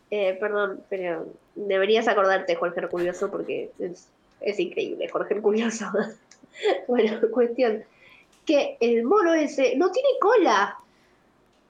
[0.09, 4.09] eh, perdón, pero deberías acordarte, Jorge Curioso, porque es,
[4.41, 5.85] es increíble, Jorge el Curioso.
[6.87, 7.83] bueno, cuestión.
[8.45, 10.77] Que el mono ese no tiene cola.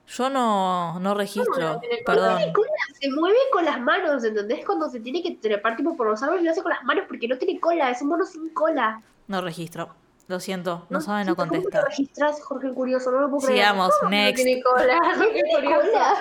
[0.08, 2.16] Yo no, no registro, ¿Cómo no tiene cola?
[2.18, 2.38] No perdón.
[2.38, 4.64] tiene cola, se mueve con las manos, ¿entendés?
[4.66, 7.28] Cuando se tiene que trepar tipo por los árboles lo hace con las manos porque
[7.28, 9.02] no tiene cola, es un mono sin cola.
[9.28, 9.96] No registro.
[10.28, 11.86] Lo siento, no sabe, no ¿Cómo te contesta.
[11.86, 13.12] registras, Jorge Curioso?
[13.12, 13.60] No lo puedo creer.
[13.64, 14.36] Sigamos, No next.
[14.44, 15.00] tiene cola.
[15.18, 15.82] No tiene curioso.
[15.92, 16.16] cola.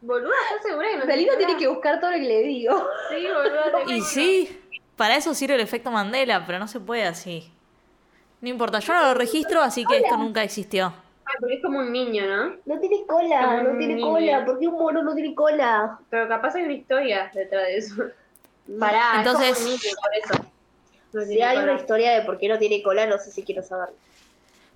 [0.00, 1.58] Boluda, ¿estás segura que no Dalila tiene cola?
[1.58, 2.86] que buscar todo lo que le digo.
[3.08, 3.72] Sí, boluda.
[3.96, 4.61] Y sí,
[5.02, 7.50] para eso sirve el efecto Mandela, pero no se puede así.
[8.40, 10.94] No importa, yo no lo registro, así que esto nunca existió.
[11.24, 12.54] Ay, porque es como un niño, ¿no?
[12.66, 14.10] No tiene cola, Como no un tiene niño.
[14.12, 14.44] cola.
[14.44, 15.98] ¿Por qué un mono no tiene cola?
[16.08, 17.94] Pero capaz hay una historia detrás de eso.
[18.78, 20.50] Pará, Entonces- es como un niño, por eso.
[21.14, 21.72] No Si tiene hay cola.
[21.72, 23.88] una historia de por qué no tiene cola, no sé si quiero saber.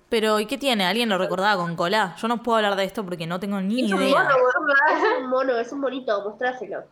[0.09, 0.85] Pero, ¿y qué tiene?
[0.85, 2.15] ¿Alguien lo recordaba con cola?
[2.21, 4.23] Yo no puedo hablar de esto porque no tengo ni Es un idea.
[4.23, 4.29] mono.
[4.91, 6.83] Es un mono, es un bonito, mostráselo.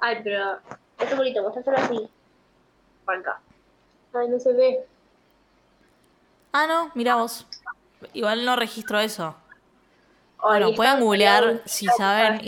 [0.00, 0.58] Ay, pero.
[0.98, 2.08] Es un bonito, mostráselo así.
[3.04, 3.40] Banca.
[4.12, 4.84] Ay, no se ve.
[6.52, 7.46] Ah, no, mira vos.
[8.12, 9.34] Igual no registro eso.
[10.38, 12.38] Ay, Bueno, pueden googlear si saben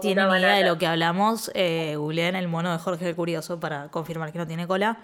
[0.00, 1.50] tienen una idea de lo que hablamos.
[1.54, 4.98] Eh, googleen el mono de Jorge el Curioso para confirmar que no tiene cola.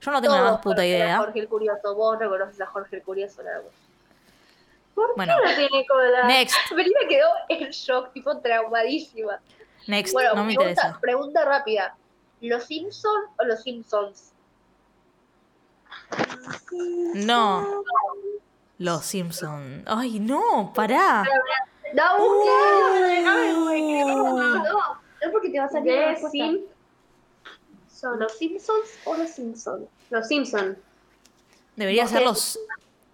[0.00, 1.18] Yo no tengo la Todos más puta idea.
[1.18, 3.72] Jorge el Curioso, vos no conoces a Jorge el Curioso nada más.
[5.16, 6.24] Bueno, No tiene cola.
[6.26, 9.38] next, Melina quedó en shock, tipo traumadísima.
[9.86, 11.00] next, Bueno, no me pregunta, interesa.
[11.00, 11.96] pregunta rápida.
[12.40, 14.32] ¿Los Simpsons o los Simpsons?
[17.14, 17.82] No.
[18.78, 19.84] Los Simpson.
[19.86, 21.24] Ay, no, pará.
[21.94, 22.44] No, Uh.
[23.24, 26.44] no, no, no porque te va a salir la respuesta.
[27.92, 29.86] ¿Son los Simpsons o los Simpsons?
[30.08, 30.78] Los Simpson.
[31.76, 32.58] Debería ser los.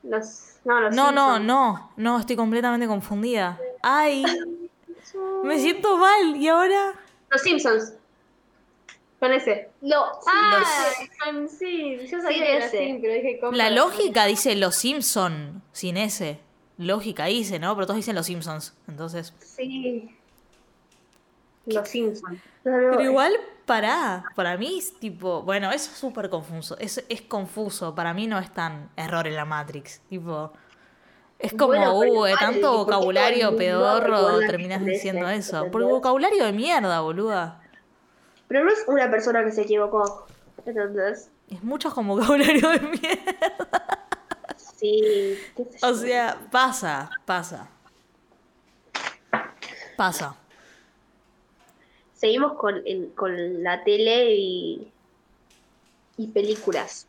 [0.03, 0.57] Los.
[0.65, 1.11] No, los No,
[1.41, 1.91] no.
[1.97, 3.59] No, estoy completamente confundida.
[3.83, 4.25] Ay,
[5.43, 6.37] me siento mal.
[6.37, 6.95] ¿Y ahora?
[7.31, 7.95] Los Simpsons.
[9.19, 9.71] Con ese.
[9.81, 10.65] No, Ah,
[11.01, 11.99] los- con sí.
[12.11, 12.69] Yo sabía que era
[13.01, 13.53] pero dije ¿cómo?
[13.57, 16.39] La lógica dice los Simpson sin ese.
[16.79, 17.75] Lógica dice, ¿no?
[17.75, 18.75] Pero todos dicen los Simpsons.
[18.89, 19.33] Entonces.
[19.41, 20.15] Sí.
[21.65, 22.41] Los Simpson.
[22.63, 23.33] Pero igual,
[23.65, 24.25] pará.
[24.37, 25.43] Para mí es tipo.
[25.43, 26.77] Bueno, eso es súper confuso.
[26.79, 27.95] Es, es confuso.
[27.95, 30.01] Para mí no es tan error en la Matrix.
[30.11, 30.53] Tipo.
[31.39, 35.69] Es como, Bueno, uh, tanto ¿y por qué todo el vocabulario pedorro terminas diciendo eso.
[35.71, 37.63] Porque vocabulario de mierda, boluda.
[38.49, 40.27] Pero no es una persona que se equivocó.
[40.65, 41.29] ¿Entendés?
[41.49, 44.09] Es mucho con vocabulario de mierda.
[44.57, 45.39] Sí.
[45.57, 45.95] qué sé O yo.
[45.97, 47.69] sea, pasa, pasa.
[49.97, 50.37] Pasa.
[52.15, 54.93] Seguimos con, el- con la tele y,
[56.17, 57.07] y películas.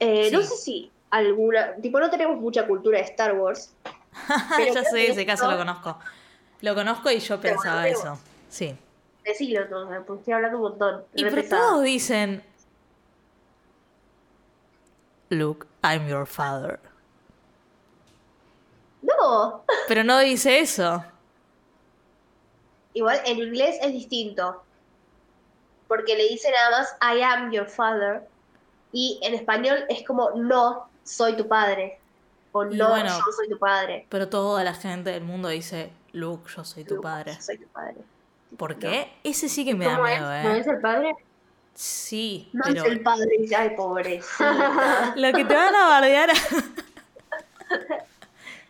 [0.00, 1.74] Eh, No sé si alguna.
[1.76, 3.72] Tipo, no tenemos mucha cultura de Star Wars.
[4.74, 5.98] Ya sé, ese caso lo conozco.
[6.60, 8.18] Lo conozco y yo Pero pensaba bueno, eso.
[8.48, 8.76] Sí.
[9.24, 11.04] Decilo entonces, porque estoy hablando un montón.
[11.14, 12.44] Y pero todos dicen.
[15.30, 16.78] Luke, I'm your father.
[19.02, 19.64] No.
[19.88, 21.04] Pero no dice eso.
[22.92, 24.62] Igual en inglés es distinto.
[25.88, 28.26] Porque le dice nada más I am your father.
[28.92, 31.98] Y en español es como no soy tu padre.
[32.52, 34.06] O no bueno, yo soy tu padre.
[34.08, 37.34] Pero toda la gente del mundo dice, Luke, yo soy tu padre.
[37.34, 37.96] yo soy tu padre.
[38.56, 39.12] ¿Por qué?
[39.24, 40.58] Ese sí que me da miedo, ¿No ¿eh?
[40.60, 41.14] es el padre?
[41.74, 43.28] Sí, No pero es el padre.
[43.56, 45.14] Ay, pobrecita.
[45.16, 46.30] lo que te van a bardear.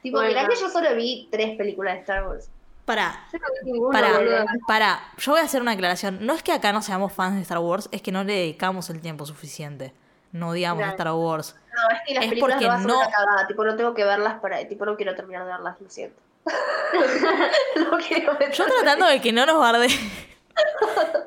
[0.03, 0.29] tipo, Bueno.
[0.29, 2.51] mirá que yo solo vi tres películas de Star Wars.
[2.85, 3.39] Pará, Yo
[3.83, 5.01] no pará, pará.
[5.17, 6.19] Yo voy a hacer una aclaración.
[6.27, 8.91] No es que acá no seamos fans de Star Wars, es que no le dedicamos
[8.91, 9.95] el tiempo suficiente.
[10.33, 10.91] No odiamos a.
[10.91, 11.57] Star Wars.
[11.75, 13.47] No, es que las Es películas porque no no-.
[13.49, 14.67] Tipo, no tengo que verlas para.
[14.69, 16.21] Tipo, no quiero terminar de verlas, lo siento.
[17.91, 18.53] no quiero ver.
[18.53, 19.89] Yo tratando de que no nos barde.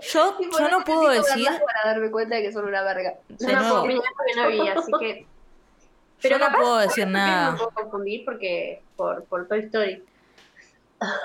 [0.02, 1.46] Yo, yo no puedo decir.
[1.66, 3.16] para darme cuenta de que son una verga.
[3.40, 3.70] Yo no nuevo.
[3.70, 5.26] puedo opinar porque no vi, así que.
[6.20, 7.56] Yo no capaz puedo decir nada.
[7.56, 10.04] Puedo confundir porque por, por Toy Story.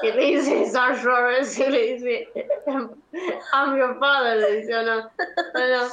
[0.02, 2.28] que le dice Star Wars y le dice
[2.66, 5.10] I'm your father, le dice o no.
[5.54, 5.88] Bueno,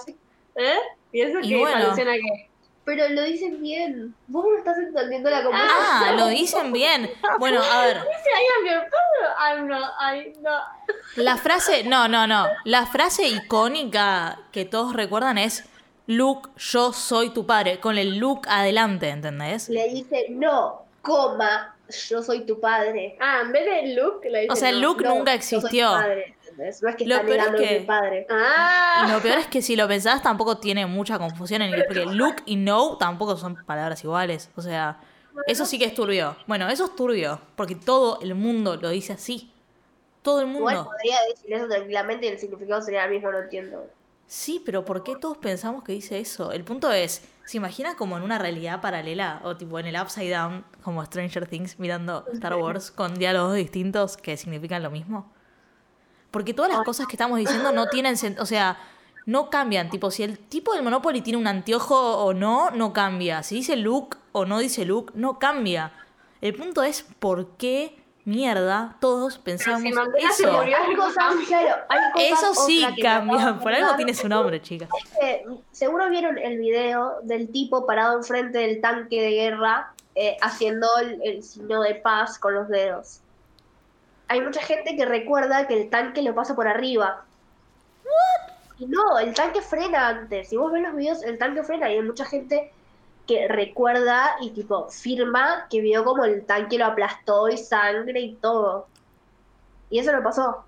[0.55, 0.77] ¿Eh?
[1.13, 1.85] ¿Y eso Y qué bueno.
[1.85, 2.48] alusiona qué?
[2.85, 4.15] Pero lo dicen bien.
[4.27, 5.79] Vos no estás entendiendo la conversación.
[5.85, 7.09] Ah, lo dicen bien.
[7.39, 11.23] Bueno, a ver, Dice I am your father, I'm not, I no.
[11.23, 12.47] la frase, no, no, no.
[12.63, 15.65] La frase icónica que todos recuerdan es
[16.07, 19.69] Luke, yo soy tu padre, con el Luke adelante, ¿entendés?
[19.69, 21.75] Le dice, no, coma,
[22.09, 23.15] yo soy tu padre.
[23.19, 24.79] Ah, en vez de Luke le dice O sea, no.
[24.79, 25.91] Luke No, nunca yo soy tu existió.
[25.91, 26.35] padre,
[26.81, 28.27] No es que Lo está peor es negando que mi padre.
[28.29, 32.05] Ah, lo peor es que si lo pensás tampoco tiene mucha confusión en el porque
[32.05, 34.49] Luke y no tampoco son palabras iguales.
[34.55, 34.99] O sea,
[35.47, 36.35] eso sí que es turbio.
[36.47, 39.51] Bueno, eso es turbio, porque todo el mundo lo dice así.
[40.21, 40.91] Todo el Igual mundo.
[40.91, 43.87] podría decir eso tranquilamente y el significado sería el mismo, no entiendo.
[44.27, 46.51] Sí, pero ¿por qué todos pensamos que dice eso?
[46.51, 50.29] El punto es, ¿se imagina como en una realidad paralela o tipo en el Upside
[50.29, 55.31] Down, como Stranger Things, mirando Star Wars con diálogos distintos que significan lo mismo?
[56.31, 58.77] Porque todas las cosas que estamos diciendo no tienen sentido, o sea,
[59.25, 59.89] no cambian.
[59.89, 63.43] Tipo, si el tipo del Monopoly tiene un anteojo o no, no cambia.
[63.43, 65.91] Si dice Luke o no dice Luke, no cambia.
[66.41, 70.51] El punto es por qué mierda todos pensamos si eso.
[70.51, 73.59] murió, Hay cosas, claro, hay cosas Eso sí cambia.
[73.59, 74.89] Por algo tiene su nombre, chicas.
[75.71, 81.21] Seguro vieron el video del tipo parado enfrente del tanque de guerra eh, haciendo el,
[81.23, 83.21] el signo de paz con los dedos.
[84.29, 87.25] Hay mucha gente que recuerda que el tanque lo pasa por arriba.
[88.77, 90.49] Y no, el tanque frena antes.
[90.49, 92.71] Si vos ves los videos, el tanque frena y hay mucha gente
[93.27, 98.35] que recuerda y tipo firma que vio como el tanque lo aplastó y sangre y
[98.35, 98.87] todo.
[99.89, 100.63] Y eso no pasó.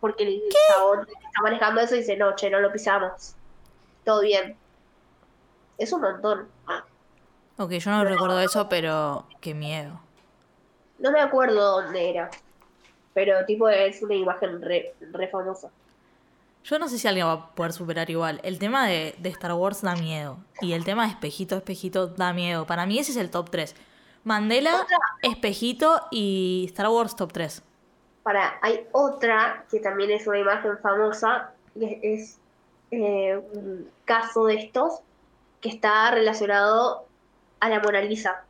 [0.00, 3.34] Porque el chabón que está manejando eso dice, no, che, no lo pisamos.
[4.04, 4.56] Todo bien.
[5.76, 6.48] Es un montón.
[7.58, 10.00] Ok, yo no recuerdo eso, pero qué miedo.
[10.98, 12.30] No me acuerdo dónde era.
[13.16, 15.70] Pero tipo es una imagen re, re famosa.
[16.64, 18.40] Yo no sé si alguien va a poder superar igual.
[18.42, 20.36] El tema de, de Star Wars da miedo.
[20.60, 22.66] Y el tema de espejito, espejito da miedo.
[22.66, 23.74] Para mí ese es el top 3.
[24.24, 24.84] Mandela,
[25.22, 27.62] espejito y Star Wars top 3.
[28.24, 32.38] Para, hay otra que también es una imagen famosa, que es
[32.90, 34.98] eh, un caso de estos
[35.60, 37.06] que está relacionado
[37.60, 38.44] a la Mona Lisa.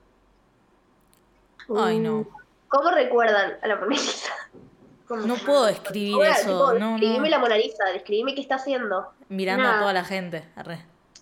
[1.77, 2.27] Ay, no.
[2.69, 4.33] ¿Cómo recuerdan a la Mona Lisa?
[5.09, 6.43] No puedo describir Ahora, eso.
[6.67, 7.29] tipo, No, describime no.
[7.29, 9.07] la Mona Lisa, describime qué está haciendo.
[9.29, 10.45] Mirando a toda la gente.
[10.57, 10.79] Arre.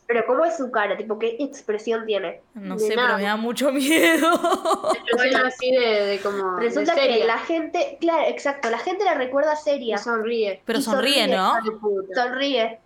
[0.06, 0.96] Pero ¿cómo es su cara?
[0.98, 2.42] Tipo, ¿qué expresión tiene?
[2.54, 3.08] No De sé, nada.
[3.08, 4.28] pero me da mucho miedo.
[4.94, 6.56] expresión así de, de como.
[6.56, 9.96] de Resulta que la gente, claro, exacto, la gente la recuerda seria.
[9.96, 10.62] Y sonríe.
[10.64, 11.54] Pero Y sonríe, sonríe, ¿no?
[12.14, 12.80] Sonríe.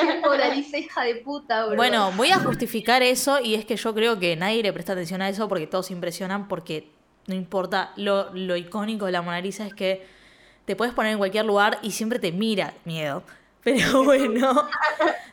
[0.00, 1.76] Qué Mona Lisa, hija de puta, bro.
[1.76, 5.22] Bueno, voy a justificar eso y es que yo creo que nadie le presta atención
[5.22, 6.90] a eso porque todos se impresionan porque
[7.26, 7.92] no importa.
[7.96, 10.06] Lo, lo icónico de la Mona Lisa es que
[10.64, 12.74] te puedes poner en cualquier lugar y siempre te mira.
[12.84, 13.22] Miedo.
[13.64, 14.68] Pero bueno,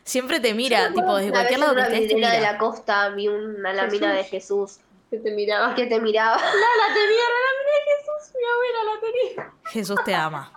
[0.04, 2.52] siempre te mira, tipo, desde cualquier lado que estés te vidriera de mira.
[2.52, 4.78] la costa vi una lámina de Jesús
[5.10, 5.74] Que te miraba.
[5.74, 6.36] que te miraba.
[6.36, 9.52] No, la tenía, la miré Jesús, mi abuela la tenía.
[9.72, 10.52] Jesús te ama.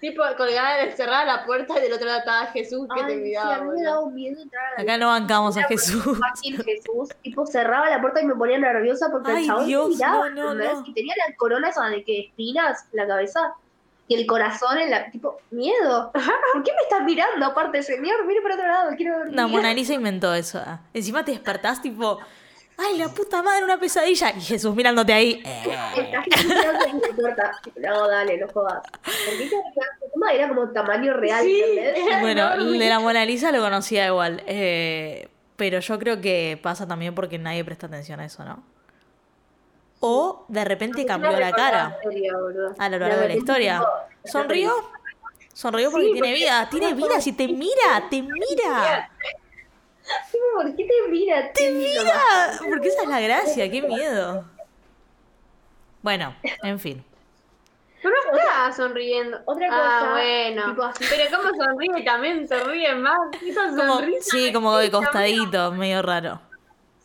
[0.00, 3.20] Tipo, colgada, cerrada la puerta y del otro lado estaba Jesús que te Ay, sí,
[3.22, 3.54] miraba.
[3.56, 6.18] a mí me daba un miedo entrar a la Acá no bancamos a Jesús.
[6.18, 7.10] fácil Jesús.
[7.22, 10.30] Tipo, cerraba la puerta y me ponía nerviosa porque Ay, el chabón Dios, me miraba.
[10.30, 10.84] no, no, no.
[10.86, 13.52] Y tenía la corona esa de que espinas la cabeza
[14.08, 15.10] y el corazón en la.
[15.10, 16.10] Tipo, miedo.
[16.54, 17.44] ¿Por qué me estás mirando?
[17.46, 19.36] Aparte, señor, mire para otro lado, quiero dormir.
[19.36, 20.62] La Mona Lisa inventó eso.
[20.64, 20.80] ah.
[20.94, 22.18] Encima te despertás tipo,
[22.80, 24.30] ay, la puta madre, una pesadilla.
[24.36, 25.42] Y Jesús mirándote ahí.
[25.44, 25.76] eh.
[25.96, 27.52] Estás en la puerta.
[27.76, 28.82] No, dale, no jodas.
[29.04, 29.50] Porque
[30.36, 31.62] era como tamaño real, Sí,
[32.20, 34.42] Bueno, de la Mona Lisa lo conocía igual.
[34.46, 38.62] eh, pero yo creo que pasa también porque nadie presta atención a eso, ¿no?
[40.00, 41.98] O de repente cambió la cara
[42.78, 43.82] a lo largo de la historia.
[44.24, 44.72] ¿Sonrió?
[45.52, 46.68] Sonrió porque Sí, tiene porque- vida.
[46.70, 47.20] Tiene vida.
[47.20, 49.10] Si te mira, te mira.
[50.54, 51.52] ¿Por qué te mira?
[51.52, 52.02] Te mira.
[52.14, 53.70] Ah, Porque esa es la gracia.
[53.70, 54.44] Qué miedo.
[56.02, 57.04] Bueno, en fin.
[58.02, 59.38] Pero no está sonriendo.
[59.44, 60.70] Otra Ah, cosa, bueno.
[60.70, 61.04] tipo así.
[61.10, 63.18] Pero cómo sonríe también, se ríe más.
[63.42, 64.20] Esa Como, sonrisa.
[64.30, 66.40] sí, como de costadito, medio raro.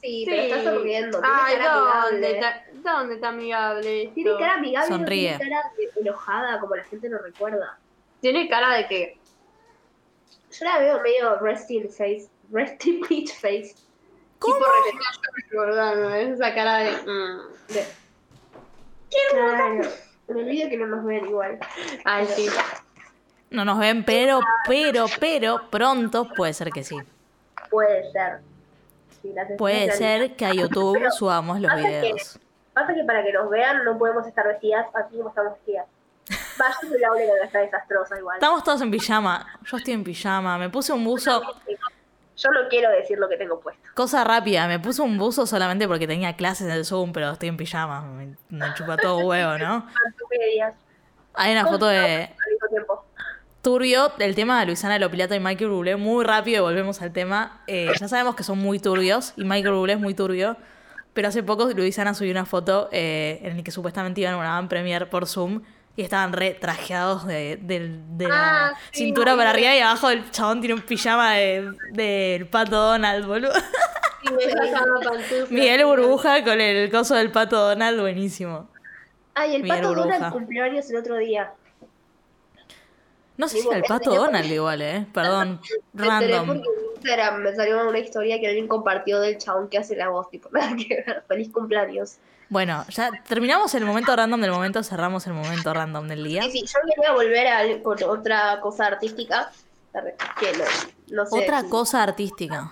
[0.02, 1.20] Sí, pero está sonriendo.
[1.20, 2.32] Tiene Ay, cara ¿dónde amigable.
[2.32, 2.64] está,
[2.98, 4.14] ¿dónde está amigable esto?
[4.14, 5.38] Tiene cara amigable, no Sonríe.
[5.38, 7.78] tiene cara de enojada como la gente lo recuerda.
[8.22, 9.18] Tiene cara de que...
[10.58, 13.76] Yo la veo medio resting face, resting bitch face.
[14.40, 14.56] ¿Cómo?
[15.50, 15.64] Tipo.
[16.14, 16.92] Esa cara de...
[16.92, 17.86] mm, de-
[19.32, 19.90] Claro.
[20.28, 21.60] Me olvido que no nos ven igual.
[22.04, 22.48] Ay, sí.
[23.52, 26.98] No nos ven, pero, pero, pero, pronto puede ser que sí.
[27.70, 28.40] Puede ser.
[29.22, 32.40] Sí, Puede ser que a YouTube subamos los Pasa que- videos.
[32.74, 35.86] Pasa que para que nos vean no podemos estar vestidas así como estamos vestidas.
[36.60, 38.36] Va, yo soy la que está desastrosa igual.
[38.38, 39.60] Estamos todos en pijama.
[39.64, 40.58] Yo estoy en pijama.
[40.58, 41.42] Me puse un buzo.
[42.38, 43.82] Yo no quiero decir lo que tengo puesto.
[43.94, 47.50] Cosa rápida, me puse un buzo solamente porque tenía clases en el Zoom, pero estoy
[47.50, 48.02] en pijama.
[48.02, 49.88] Me, me chupa todo huevo, ¿no?
[51.38, 52.30] Hay una foto de
[53.62, 57.64] turbio, el tema de Luisana Lopilato y Michael Bublé, muy rápido y volvemos al tema.
[57.68, 60.56] Eh, ya sabemos que son muy turbios y Michael Bublé es muy turbio,
[61.14, 64.50] pero hace poco Luisana subió una foto eh, en la que supuestamente iban a una
[64.52, 65.64] van premier por Zoom
[65.98, 69.80] y estaban re trajeados de, de- de la Ah, sí, cintura no, para arriba y
[69.80, 73.54] abajo el chabón tiene un pijama de- del pato Donald, boludo.
[74.24, 75.46] Y me.
[75.52, 78.68] Miguel Burbuja con el coso del pato Donald, buenísimo.
[79.36, 80.32] Ay, el Miguel pato Donald Burbuja.
[80.32, 81.52] cumplió años el otro día.
[83.38, 85.06] No sé si era el pato Donald igual, eh.
[85.14, 85.60] Perdón,
[85.94, 86.62] random.
[87.06, 90.50] Instagram me salió una historia que alguien compartió del chabón que hace la voz, tipo,
[90.54, 91.24] nada que ver.
[91.28, 92.18] Feliz cumpleaños.
[92.50, 96.44] Bueno, ya terminamos el momento random del momento, cerramos el momento random del día.
[96.44, 99.52] Sí, sí, yo quería volver a con otra cosa artística.
[100.40, 100.66] Que no,
[101.10, 101.42] no sé.
[101.44, 102.72] Otra si- cosa artística.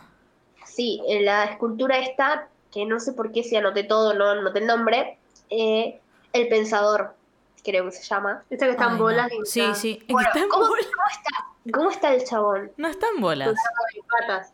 [0.66, 4.60] Sí, en la escultura esta, que no sé por qué si anoté todo, no anoté
[4.60, 5.18] el nombre,
[5.50, 6.00] eh,
[6.34, 7.16] El Pensador,
[7.64, 8.44] creo que se llama.
[8.50, 10.04] Esta que está Ay, en bolas Sí, está sí.
[10.10, 10.86] Bueno, está en ¿cómo, bolas.
[10.86, 12.72] cómo está, ¿Cómo está el chabón?
[12.78, 13.50] No está en bolas.
[13.50, 14.54] en patas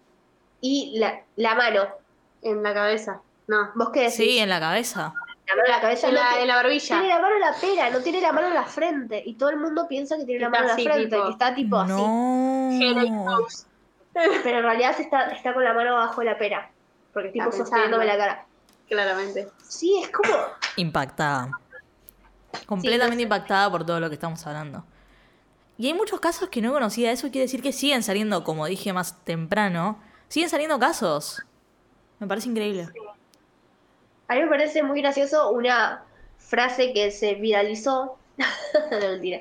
[0.62, 1.88] Y la, la mano,
[2.41, 3.22] en la cabeza.
[3.47, 3.72] No.
[3.76, 4.16] ¿vos qué decís?
[4.16, 5.14] Sí, en la cabeza.
[5.47, 6.99] La mano en la cabeza En la, en la barbilla.
[6.99, 9.24] Tiene la mano en la pera, no tiene la mano en la frente.
[9.26, 11.26] Y todo el mundo piensa que tiene la mano en así, la frente, tipo.
[11.26, 11.91] que está tipo así.
[11.91, 13.26] No.
[13.26, 13.66] Pose.
[14.14, 16.70] Pero en realidad se está, está con la mano abajo de la pera.
[17.14, 18.45] Porque tipo Está sosteniéndome la cara.
[18.88, 19.47] Claramente.
[19.68, 20.34] Sí, es como.
[20.76, 21.49] Impactada.
[22.66, 24.84] Completamente impactada por todo lo que estamos hablando.
[25.80, 27.09] Y hay muchos casos que no conocía.
[27.11, 31.41] Eso quiere decir que siguen saliendo, como dije más temprano, siguen saliendo casos.
[32.19, 32.89] Me parece increíble.
[34.27, 36.03] A mí me parece muy gracioso una
[36.38, 38.17] frase que se viralizó.
[38.91, 39.39] no, mentira.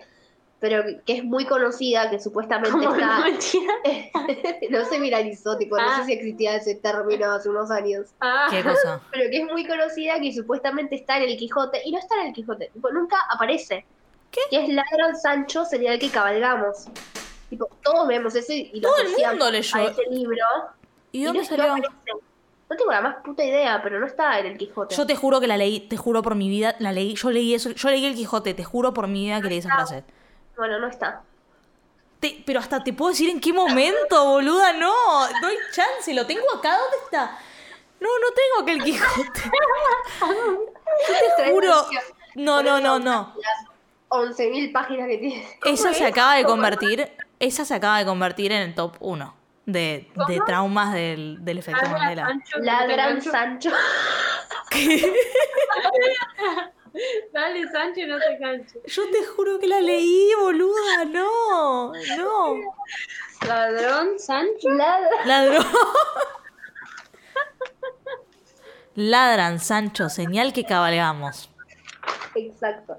[0.60, 3.18] Pero que es muy conocida, que supuestamente ¿Cómo está.
[3.18, 3.72] no, mentira?
[4.70, 5.98] no se viralizó, tipo, no Ah.
[6.00, 8.08] sé si existía ese término hace unos años.
[8.20, 8.46] Ah.
[8.48, 9.00] ¿Qué cosa?
[9.12, 11.82] Pero que es muy conocida, que supuestamente está en el Quijote.
[11.84, 13.84] Y no está en el Quijote, tipo, nunca aparece.
[14.30, 14.40] ¿Qué?
[14.50, 16.86] Que es Ladran Sancho, sería el que cabalgamos.
[17.50, 19.76] Tipo, todos vemos eso y y lo Todo el mundo leyó.
[19.78, 20.44] a ese libro.
[21.12, 21.76] ¿Y Y dónde no, no salió?
[22.70, 24.94] No tengo la más puta idea, pero no está en el Quijote.
[24.94, 27.54] Yo te juro que la leí, te juro por mi vida, la leí, yo leí
[27.54, 30.04] eso, yo leí el Quijote, te juro por mi vida que leí esa frase.
[30.56, 31.22] Bueno, no está.
[32.20, 34.92] Te- pero hasta te puedo decir en qué momento, boluda, no,
[35.40, 37.38] no hay chance, lo tengo acá, ¿dónde está?
[38.00, 39.40] No, no tengo que el Quijote.
[40.20, 41.14] Yo
[41.44, 41.86] te juro.
[42.34, 43.34] No, no, no, no.
[44.10, 45.46] Las 11.000 páginas que tiene.
[45.64, 49.34] Esa se acaba de convertir, esa se acaba de convertir en el top 1
[49.66, 52.26] de, de traumas del, del efecto Mandela.
[52.26, 53.70] Sancho, Ladran no te Sancho.
[57.32, 58.82] Dale, Sancho, no te canches.
[58.86, 62.54] Yo te juro que la leí, boluda, no, no.
[63.46, 64.70] Ladrón, Sancho.
[64.70, 65.28] Ladran.
[65.28, 65.66] Ladrón.
[68.94, 71.50] Ladran, Sancho, señal que cabalgamos.
[72.34, 72.96] Exacto.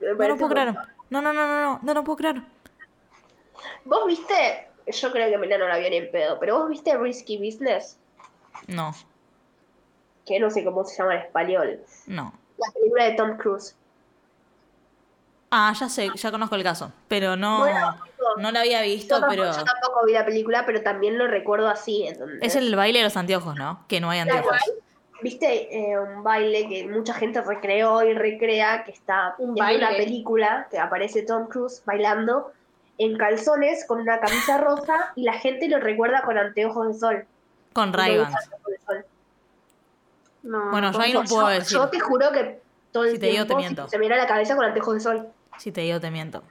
[0.00, 0.74] No parece puedo creer.
[1.10, 2.42] No, no, no, no, no, no puedo creer.
[3.84, 4.68] ¿Vos viste?
[4.86, 7.98] Yo creo que Milena no la vio ni en pedo, pero vos viste Risky Business,
[8.66, 8.94] No,
[10.24, 11.80] que no sé cómo se llama en español.
[12.06, 12.32] no.
[12.58, 13.76] La película de Tom Cruise.
[15.50, 17.96] Ah, ya sé, ya conozco el caso, pero no, Bueno,
[18.38, 21.26] no la había Yo visto, tampoco, pero yo tampoco vi la película, pero también lo
[21.26, 22.06] recuerdo así.
[22.06, 22.38] ¿entendés?
[22.42, 23.84] es el baile de los anteojos, ¿no?
[23.88, 24.60] Que no hay Claro, anteojos.
[25.20, 29.88] ¿Viste eh, un baile que mucha gente recreó y recrea que está Un en una
[29.90, 32.52] película que aparece Tom Cruise bailando
[32.98, 37.26] en calzones con una camisa roja y la gente lo recuerda con anteojos de sol.
[37.72, 38.24] Con No ray.
[40.42, 40.70] No.
[40.70, 41.78] Bueno, yo ahí no puedo yo, decir.
[41.78, 42.60] Yo te juro que
[42.92, 43.88] todo el Si te digo, te tiempo miento.
[43.88, 45.28] se me da la cabeza con anteojos de sol.
[45.58, 46.42] Si te digo, te miento.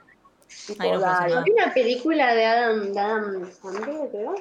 [0.78, 4.34] No Había una película de Adam, de Adam Sandler, creo,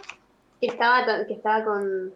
[0.59, 2.13] que estaba, ta- que estaba con,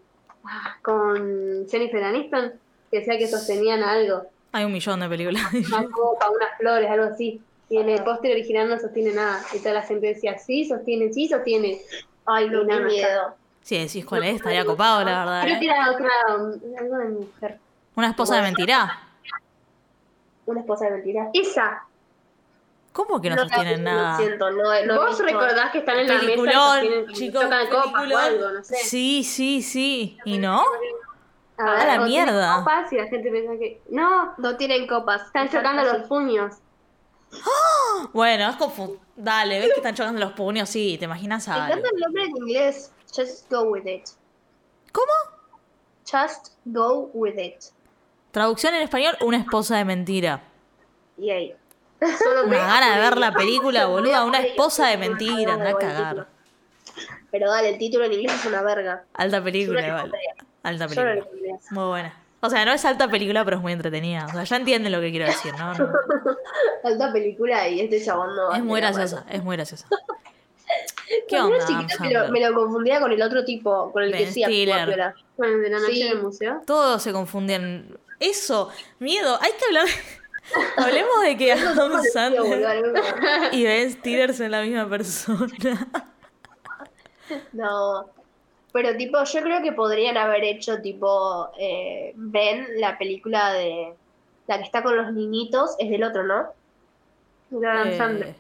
[0.82, 2.54] con Jennifer Aniston,
[2.90, 5.44] que decía que sostenían algo, Hay un millón de películas.
[5.54, 7.42] una copa, unas flores, algo así.
[7.70, 9.42] Y en el póster original no sostiene nada.
[9.54, 11.82] Y toda la gente decía, sí, sostiene, sí, sostiene.
[12.26, 13.36] Ay, no, qué nada, miedo.
[13.62, 15.44] Si decís cuál es, estaría copado, la verdad.
[15.44, 15.70] Creo que ¿eh?
[15.70, 16.10] era otra,
[16.80, 17.60] algo de mujer.
[17.96, 19.00] Una esposa de mentira.
[20.46, 21.30] Una esposa de mentira.
[21.34, 21.84] Esa.
[22.92, 24.12] ¿Cómo que no la sostienen nada?
[24.12, 27.70] Lo siento, no, no ¿Vos visto- recordás que están en la mesa y chicos, tocan
[27.70, 28.76] copas o algo, no sé?
[28.78, 30.18] Sí, sí, sí.
[30.26, 30.64] ¿Y no?
[31.58, 32.58] A A la mierda.
[32.60, 33.82] copas y la gente piensa que...
[33.90, 35.28] No, No tienen copas.
[35.28, 36.56] están chocando los puños.
[38.14, 38.98] Bueno, es confu...
[39.16, 42.24] Dale, ves que están chocando los puños, sí, te imaginas Me a encanta el nombre
[42.24, 42.92] en inglés.
[43.16, 44.04] Just go with it.
[44.92, 45.12] ¿Cómo?
[46.10, 47.56] Just go with it.
[48.32, 50.42] Traducción en español, una esposa de mentira.
[51.18, 51.56] Y ahí.
[52.24, 54.26] Solo Una me- gana de ver la película, boluda.
[54.26, 56.28] Una esposa de mentira, anda a cagar.
[57.32, 59.04] Pero dale, el título en inglés es una verga.
[59.14, 60.12] Alta película, Yo no le igual.
[60.12, 60.36] pondría.
[60.64, 61.60] Alta película.
[61.72, 62.18] Muy buena.
[62.44, 64.26] O sea, no es alta película, pero es muy entretenida.
[64.26, 65.74] O sea, ya entienden lo que quiero decir, ¿no?
[65.76, 65.90] No.
[66.84, 68.52] Alta película y este chabón no.
[68.52, 69.88] Es muy graciosa, es muy graciosa.
[71.28, 71.66] ¿Qué onda,
[72.00, 74.88] me lo, me lo confundía con el otro tipo, con el que Ben sí Stiller.
[74.88, 75.14] piola.
[75.38, 76.04] Con el de la noche Sí.
[76.04, 76.62] del museo.
[76.66, 77.98] Todos se confunden.
[78.20, 79.38] Eso, miedo.
[79.42, 79.86] Hay que hablar.
[80.78, 82.86] Hablemos de que Adam Sandler
[83.52, 85.48] y Ben Stiller son la misma persona.
[87.54, 88.10] No.
[88.74, 93.94] Pero tipo, yo creo que podrían haber hecho tipo eh, Ben, la película de
[94.48, 96.48] la que está con los niñitos, es del otro, ¿no?
[97.52, 98.36] De Adam Eh, Sandler.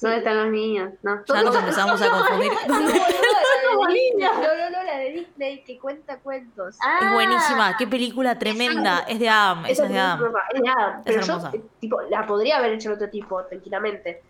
[0.00, 0.92] ¿Dónde están los niños?
[1.02, 1.24] No.
[1.24, 2.52] ya nos empezamos a confundir.
[2.68, 6.76] No, no, no, la de Disney que cuenta cuentos.
[6.82, 9.04] Ah, Es buenísima, qué película tremenda.
[9.08, 10.32] Es de Adam, esa es de Adam.
[10.54, 14.22] es de Adam, pero yo, eh, tipo, la podría haber hecho otro tipo, tranquilamente.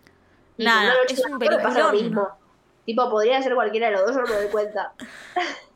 [0.57, 0.65] He
[1.09, 1.91] es un peliculón.
[1.91, 2.27] mismo.
[2.85, 4.93] Tipo, podría ser cualquiera de los dos, yo no me doy cuenta.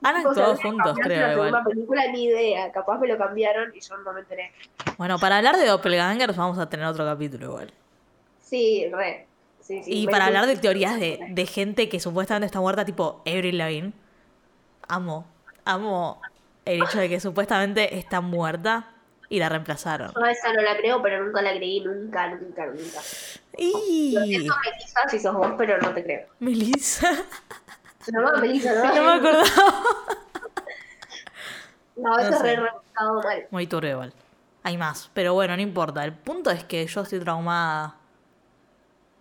[0.01, 1.63] No sé, juntos, creo, igual.
[1.63, 2.71] película, ni idea.
[2.71, 4.51] Capaz me lo cambiaron y yo no me enteré.
[4.97, 7.73] Bueno, para hablar de Doppelgangers vamos a tener otro capítulo igual.
[8.39, 9.27] Sí, re.
[9.62, 13.22] Sí, sí, Y para hablar de teorías de, de gente que supuestamente está muerta, tipo
[13.26, 13.93] Avril Lavigne.
[14.88, 15.26] Amo,
[15.66, 16.20] amo
[16.66, 18.89] el hecho de que supuestamente está muerta
[19.30, 20.12] y la reemplazaron.
[20.14, 22.99] Yo esa no la creo, pero nunca la creí, nunca, nunca, nunca.
[23.57, 26.28] Y Lo siento, Melissa, si sos vos, pero no te creo.
[26.39, 27.09] Melissa.
[28.07, 28.95] Llamaba Melissa, ¿no?
[28.95, 29.45] No me acordaba.
[31.95, 32.55] No, eso No es re sé.
[32.55, 33.47] rebuscado mal.
[33.51, 34.14] Muy turbio igual.
[34.64, 36.03] Hay más, pero bueno, no importa.
[36.03, 37.95] El punto es que yo estoy traumada.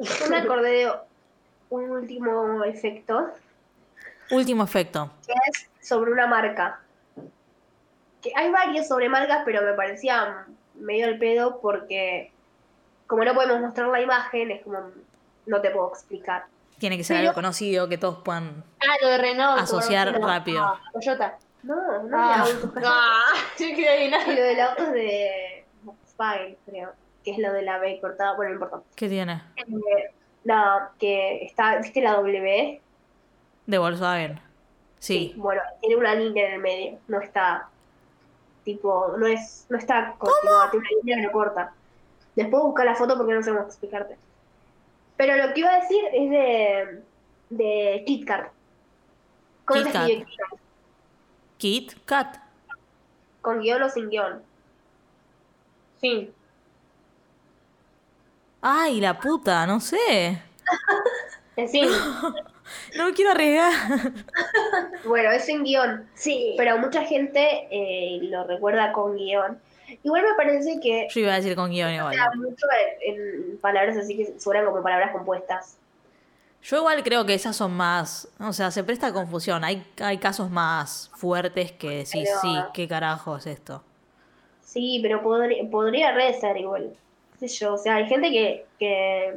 [0.00, 0.92] Yo me acordé de
[1.70, 3.28] un último efecto,
[4.30, 5.10] Último efecto.
[5.26, 6.80] que es sobre una marca.
[8.22, 12.32] Que hay varios sobre marcas, pero me parecía medio el pedo porque
[13.06, 14.90] como no podemos mostrar la imagen, es como
[15.46, 16.44] no te puedo explicar.
[16.78, 18.64] Tiene que ser Pero- algo conocido que todos puedan.
[18.80, 19.60] Ah, lo de Renault.
[19.60, 20.62] Asociar rápido.
[20.62, 21.38] Ah, Toyota.
[21.62, 22.82] No, no Ah, es de autos.
[22.86, 23.66] ah, yo
[24.34, 26.92] lo del auto es de Volkswagen, creo.
[27.24, 28.34] Que es lo de la B cortada.
[28.34, 28.82] Bueno, no importa.
[28.96, 29.42] ¿Qué tiene?
[29.56, 30.12] Eh,
[30.44, 32.80] nada, que está, ¿viste la W?
[33.66, 34.40] De Volkswagen.
[34.98, 35.34] Sí.
[35.36, 36.98] Bueno, tiene una línea en el medio.
[37.08, 37.68] No está,
[38.64, 41.72] tipo, no es, no está continuada, tiene una línea que lo corta.
[42.36, 44.16] Después busca la foto porque no sé cómo explicarte.
[45.16, 47.02] Pero lo que iba a decir es de,
[47.50, 48.50] de KitKat.
[49.64, 50.08] ¿Cómo se Kit Kat.
[50.08, 50.58] escribe Kit Kat?
[51.58, 52.36] Kit Kat.
[53.42, 54.42] ¿Con guion o sin guion?
[56.00, 56.32] Sí.
[58.62, 60.42] Ay, la puta, no sé.
[61.70, 61.82] Sí.
[62.96, 63.72] No me quiero arriesgar.
[65.04, 66.08] Bueno, es sin guion.
[66.14, 66.54] Sí.
[66.56, 69.58] Pero mucha gente eh, lo recuerda con guion.
[70.04, 72.16] Igual me parece que Yo iba a decir con guion igual.
[72.36, 72.66] mucho
[73.04, 75.76] en, en palabras así que suenan como palabras compuestas.
[76.62, 78.28] Yo igual creo que esas son más.
[78.38, 79.64] O sea, se presta confusión.
[79.64, 83.82] Hay, hay casos más fuertes que decís, Pero- sí, ¿qué carajo es esto?
[84.62, 86.94] Sí, pero podría, podría re ser igual.
[87.40, 89.34] Qué sé yo, o sea, hay gente que, que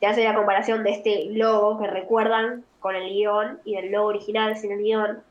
[0.00, 4.08] te hace la comparación de este logo que recuerdan con el guion y del logo
[4.08, 5.22] original sin el guion.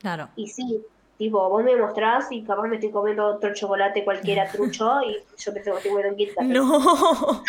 [0.00, 0.28] Claro.
[0.36, 0.82] Y sí,
[1.18, 5.52] tipo, vos me mostrás y capaz me estoy comiendo otro chocolate cualquiera trucho y yo
[5.54, 6.44] pensé que estoy comiendo un Kit Kat.
[6.44, 7.42] No.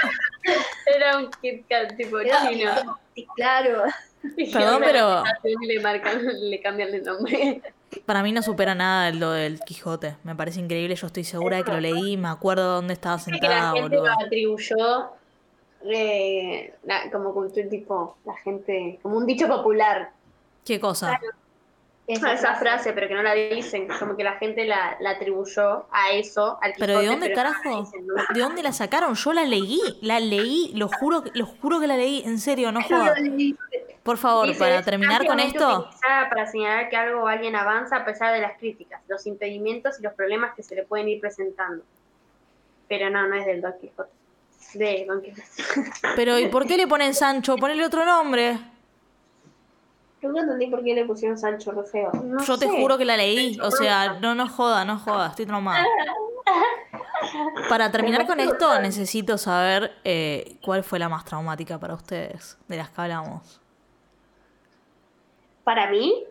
[0.96, 2.72] Era un Kit Kat tipo Era- chino.
[3.16, 3.84] Sí, claro.
[4.54, 7.62] Perdón, pero Le marcan, le cambian el nombre.
[8.06, 10.16] Para mí no supera nada lo del Quijote.
[10.24, 10.96] Me parece increíble.
[10.96, 12.18] Yo estoy segura de que lo leí.
[12.18, 14.06] Me acuerdo dónde estaba que la sentada, gente boludo.
[14.06, 15.10] lo atribuyó
[15.84, 20.12] eh, la- como cultura tipo, la gente, como un dicho popular.
[20.66, 21.20] ¿Qué cosa?
[22.08, 26.12] Esa, frase, pero que no la dicen, como que la gente la, la atribuyó a
[26.12, 27.82] eso, al ¿Pero de Quijote, dónde pero no la carajo?
[27.84, 28.14] dicen, ¿no?
[28.34, 29.16] ¿De dónde la sacaron?
[29.16, 29.80] Yo la leí.
[30.02, 30.72] La leí.
[30.76, 32.22] Lo juro, lo juro que la leí.
[32.26, 33.16] En serio, no joda.
[34.04, 35.90] Por favor, Dice, para "Es terminar con esto.
[36.02, 40.04] para señalar que algo o alguien avanza a pesar de las críticas, los impedimentos y
[40.04, 41.84] los problemas que se le pueden ir presentando.
[42.88, 44.10] Pero no, no es del Don Quijote.
[44.74, 45.44] De Don Quijote.
[46.16, 47.56] Pero ¿y por qué le ponen Sancho?
[47.58, 48.58] Ponele otro nombre.
[50.24, 52.12] Nunca entendí por qué le pusieron Sancho re feo.
[52.24, 53.58] No Yo te juro que la leí.
[53.62, 55.28] O sea, no, no joda, no joda.
[55.28, 55.86] Estoy traumada.
[57.70, 62.78] Para terminar con esto, necesito saber eh, cuál fue la más traumática para ustedes, de
[62.78, 63.61] las que hablamos.
[65.74, 66.26] Para mí,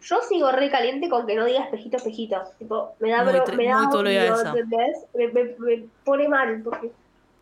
[0.00, 2.42] yo sigo re caliente con que no diga espejito, espejito.
[2.58, 4.54] Tipo, me da, Muy bro- me da odio.
[5.14, 6.90] Me, me- me pone mal, porque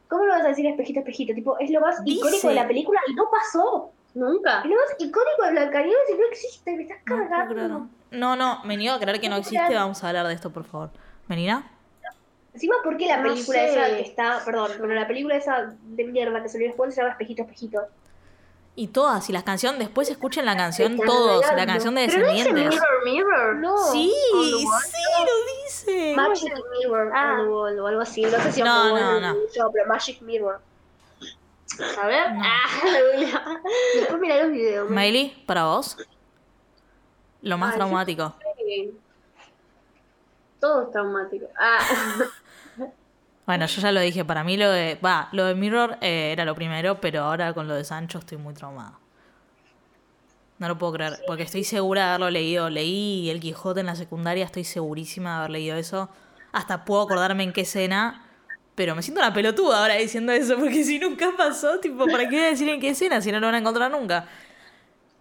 [0.07, 1.33] ¿cómo lo vas a decir espejito, espejito?
[1.33, 2.19] Tipo, es lo más Dice.
[2.19, 3.91] icónico de la película y no pasó.
[4.13, 4.59] Nunca.
[4.61, 7.87] Es lo más icónico de Blancanieves y no existe, me estás cargando.
[8.11, 9.75] no, no, me niego a creer que no existe.
[9.75, 10.91] Vamos a hablar de esto, por favor.
[11.27, 11.71] ¿Menina?
[12.53, 13.71] Encima, ¿por qué la No película sé.
[13.71, 17.13] esa que está, perdón, pero la película esa de mierda que salió después se llama
[17.13, 17.81] Espejito, Espejito?
[18.81, 22.21] Y todas, y las canciones, después escuchen la canción Están todos, la canción de Pero
[22.25, 22.81] no dice Descendientes.
[22.81, 23.57] Mirror, Mirror.
[23.57, 23.77] No.
[23.91, 24.83] Sí, wall.
[24.85, 26.15] sí, lo dice.
[26.15, 27.33] Magic Mirror Ah.
[27.33, 28.23] on the wall o algo así.
[28.23, 29.35] No sé si No, no, no.
[29.53, 30.61] yo, pero Magic Mirror.
[32.01, 32.33] A ver.
[32.35, 32.41] No.
[32.45, 33.61] Ah,
[33.97, 34.89] Después mirá los videos.
[34.89, 35.97] Miley, para vos.
[37.43, 38.33] Lo más Ay, traumático.
[40.61, 41.47] Todo es traumático.
[41.59, 41.79] Ah,
[43.49, 44.99] Bueno, yo ya lo dije, para mí lo de.
[45.03, 48.37] Va, lo de Mirror eh, era lo primero, pero ahora con lo de Sancho estoy
[48.37, 48.99] muy traumada.
[50.59, 52.69] No lo puedo creer, porque estoy segura de haberlo leído.
[52.69, 56.11] Leí El Quijote en la secundaria, estoy segurísima de haber leído eso.
[56.53, 58.23] Hasta puedo acordarme en qué escena,
[58.75, 62.37] pero me siento una pelotuda ahora diciendo eso, porque si nunca pasó, tipo, ¿para qué
[62.37, 64.29] voy a decir en qué escena si no lo van a encontrar nunca?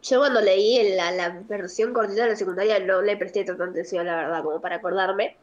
[0.03, 4.05] Yo cuando leí la, la versión cortita de la secundaria no le presté tanta atención,
[4.05, 5.37] la verdad, como para acordarme.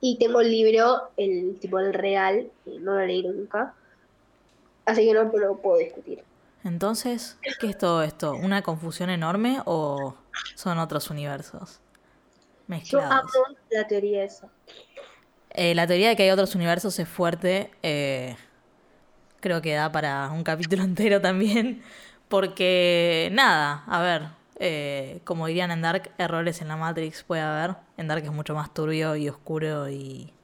[0.00, 3.74] Y tengo el libro, el tipo el real, y no lo leí nunca.
[4.84, 6.22] Así que no lo puedo discutir.
[6.64, 8.36] Entonces, ¿qué es todo esto?
[8.36, 10.16] ¿Una confusión enorme o
[10.54, 11.80] son otros universos
[12.82, 13.08] Yo mezclados?
[13.08, 14.52] amo la teoría esa.
[15.50, 17.70] Eh, la teoría de que hay otros universos es fuerte.
[17.82, 18.36] eh,
[19.40, 21.82] creo que da para un capítulo entero también.
[22.28, 24.22] Porque, nada, a ver,
[24.62, 27.76] eh, como dirían en Dark, errores en la Matrix puede haber.
[27.96, 30.34] En Dark es mucho más turbio y oscuro y,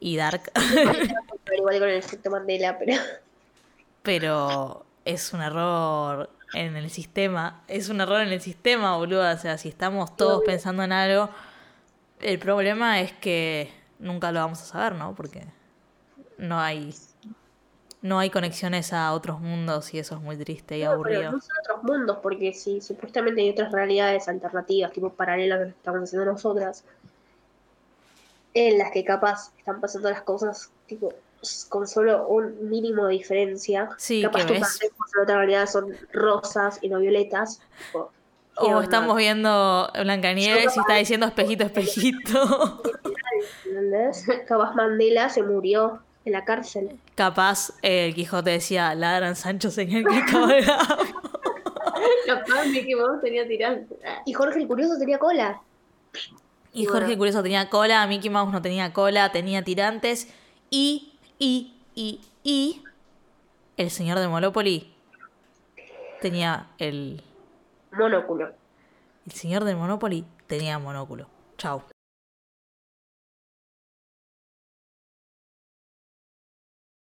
[0.00, 0.50] y dark.
[1.54, 2.94] Igual con el efecto Mandela, pero.
[4.02, 7.62] Pero es un error en el sistema.
[7.68, 9.30] Es un error en el sistema, boludo.
[9.30, 11.28] O sea, si estamos todos pensando en algo,
[12.20, 15.14] el problema es que nunca lo vamos a saber, ¿no?
[15.14, 15.44] Porque
[16.38, 16.94] no hay
[18.02, 21.32] no hay conexiones a otros mundos y eso es muy triste y No, pero aburrido.
[21.32, 25.72] no son otros mundos, porque si supuestamente hay otras realidades alternativas, tipo paralelas a las
[25.72, 26.84] que estamos haciendo nosotras,
[28.54, 31.12] en las que capaz están pasando las cosas, tipo,
[31.68, 33.90] con solo un mínimo de diferencia.
[33.96, 37.60] Sí, capaz tus en otra realidad son rosas y no violetas.
[37.86, 38.10] tipo,
[38.58, 38.82] ¿qué O onda?
[38.82, 42.82] estamos viendo Blancanieves y está diciendo espejito, espejito.
[44.48, 46.98] Capaz Mandela se murió en la cárcel.
[47.14, 51.08] Capaz eh, el Quijote decía, ladran Sancho señal que cabalgamos".
[52.26, 53.96] capaz Mickey Mouse tenía tirante.
[54.26, 55.60] Y Jorge el Curioso tenía cola.
[56.72, 60.28] Y Jorge el Curioso tenía cola, Mickey Mouse no tenía cola, tenía tirantes.
[60.70, 62.82] Y, y, y, y.
[63.76, 64.92] El señor de Monopoly
[66.20, 67.22] tenía el.
[67.92, 68.52] Monóculo.
[69.26, 71.28] El señor del Monopoly tenía monóculo.
[71.58, 71.82] Chau.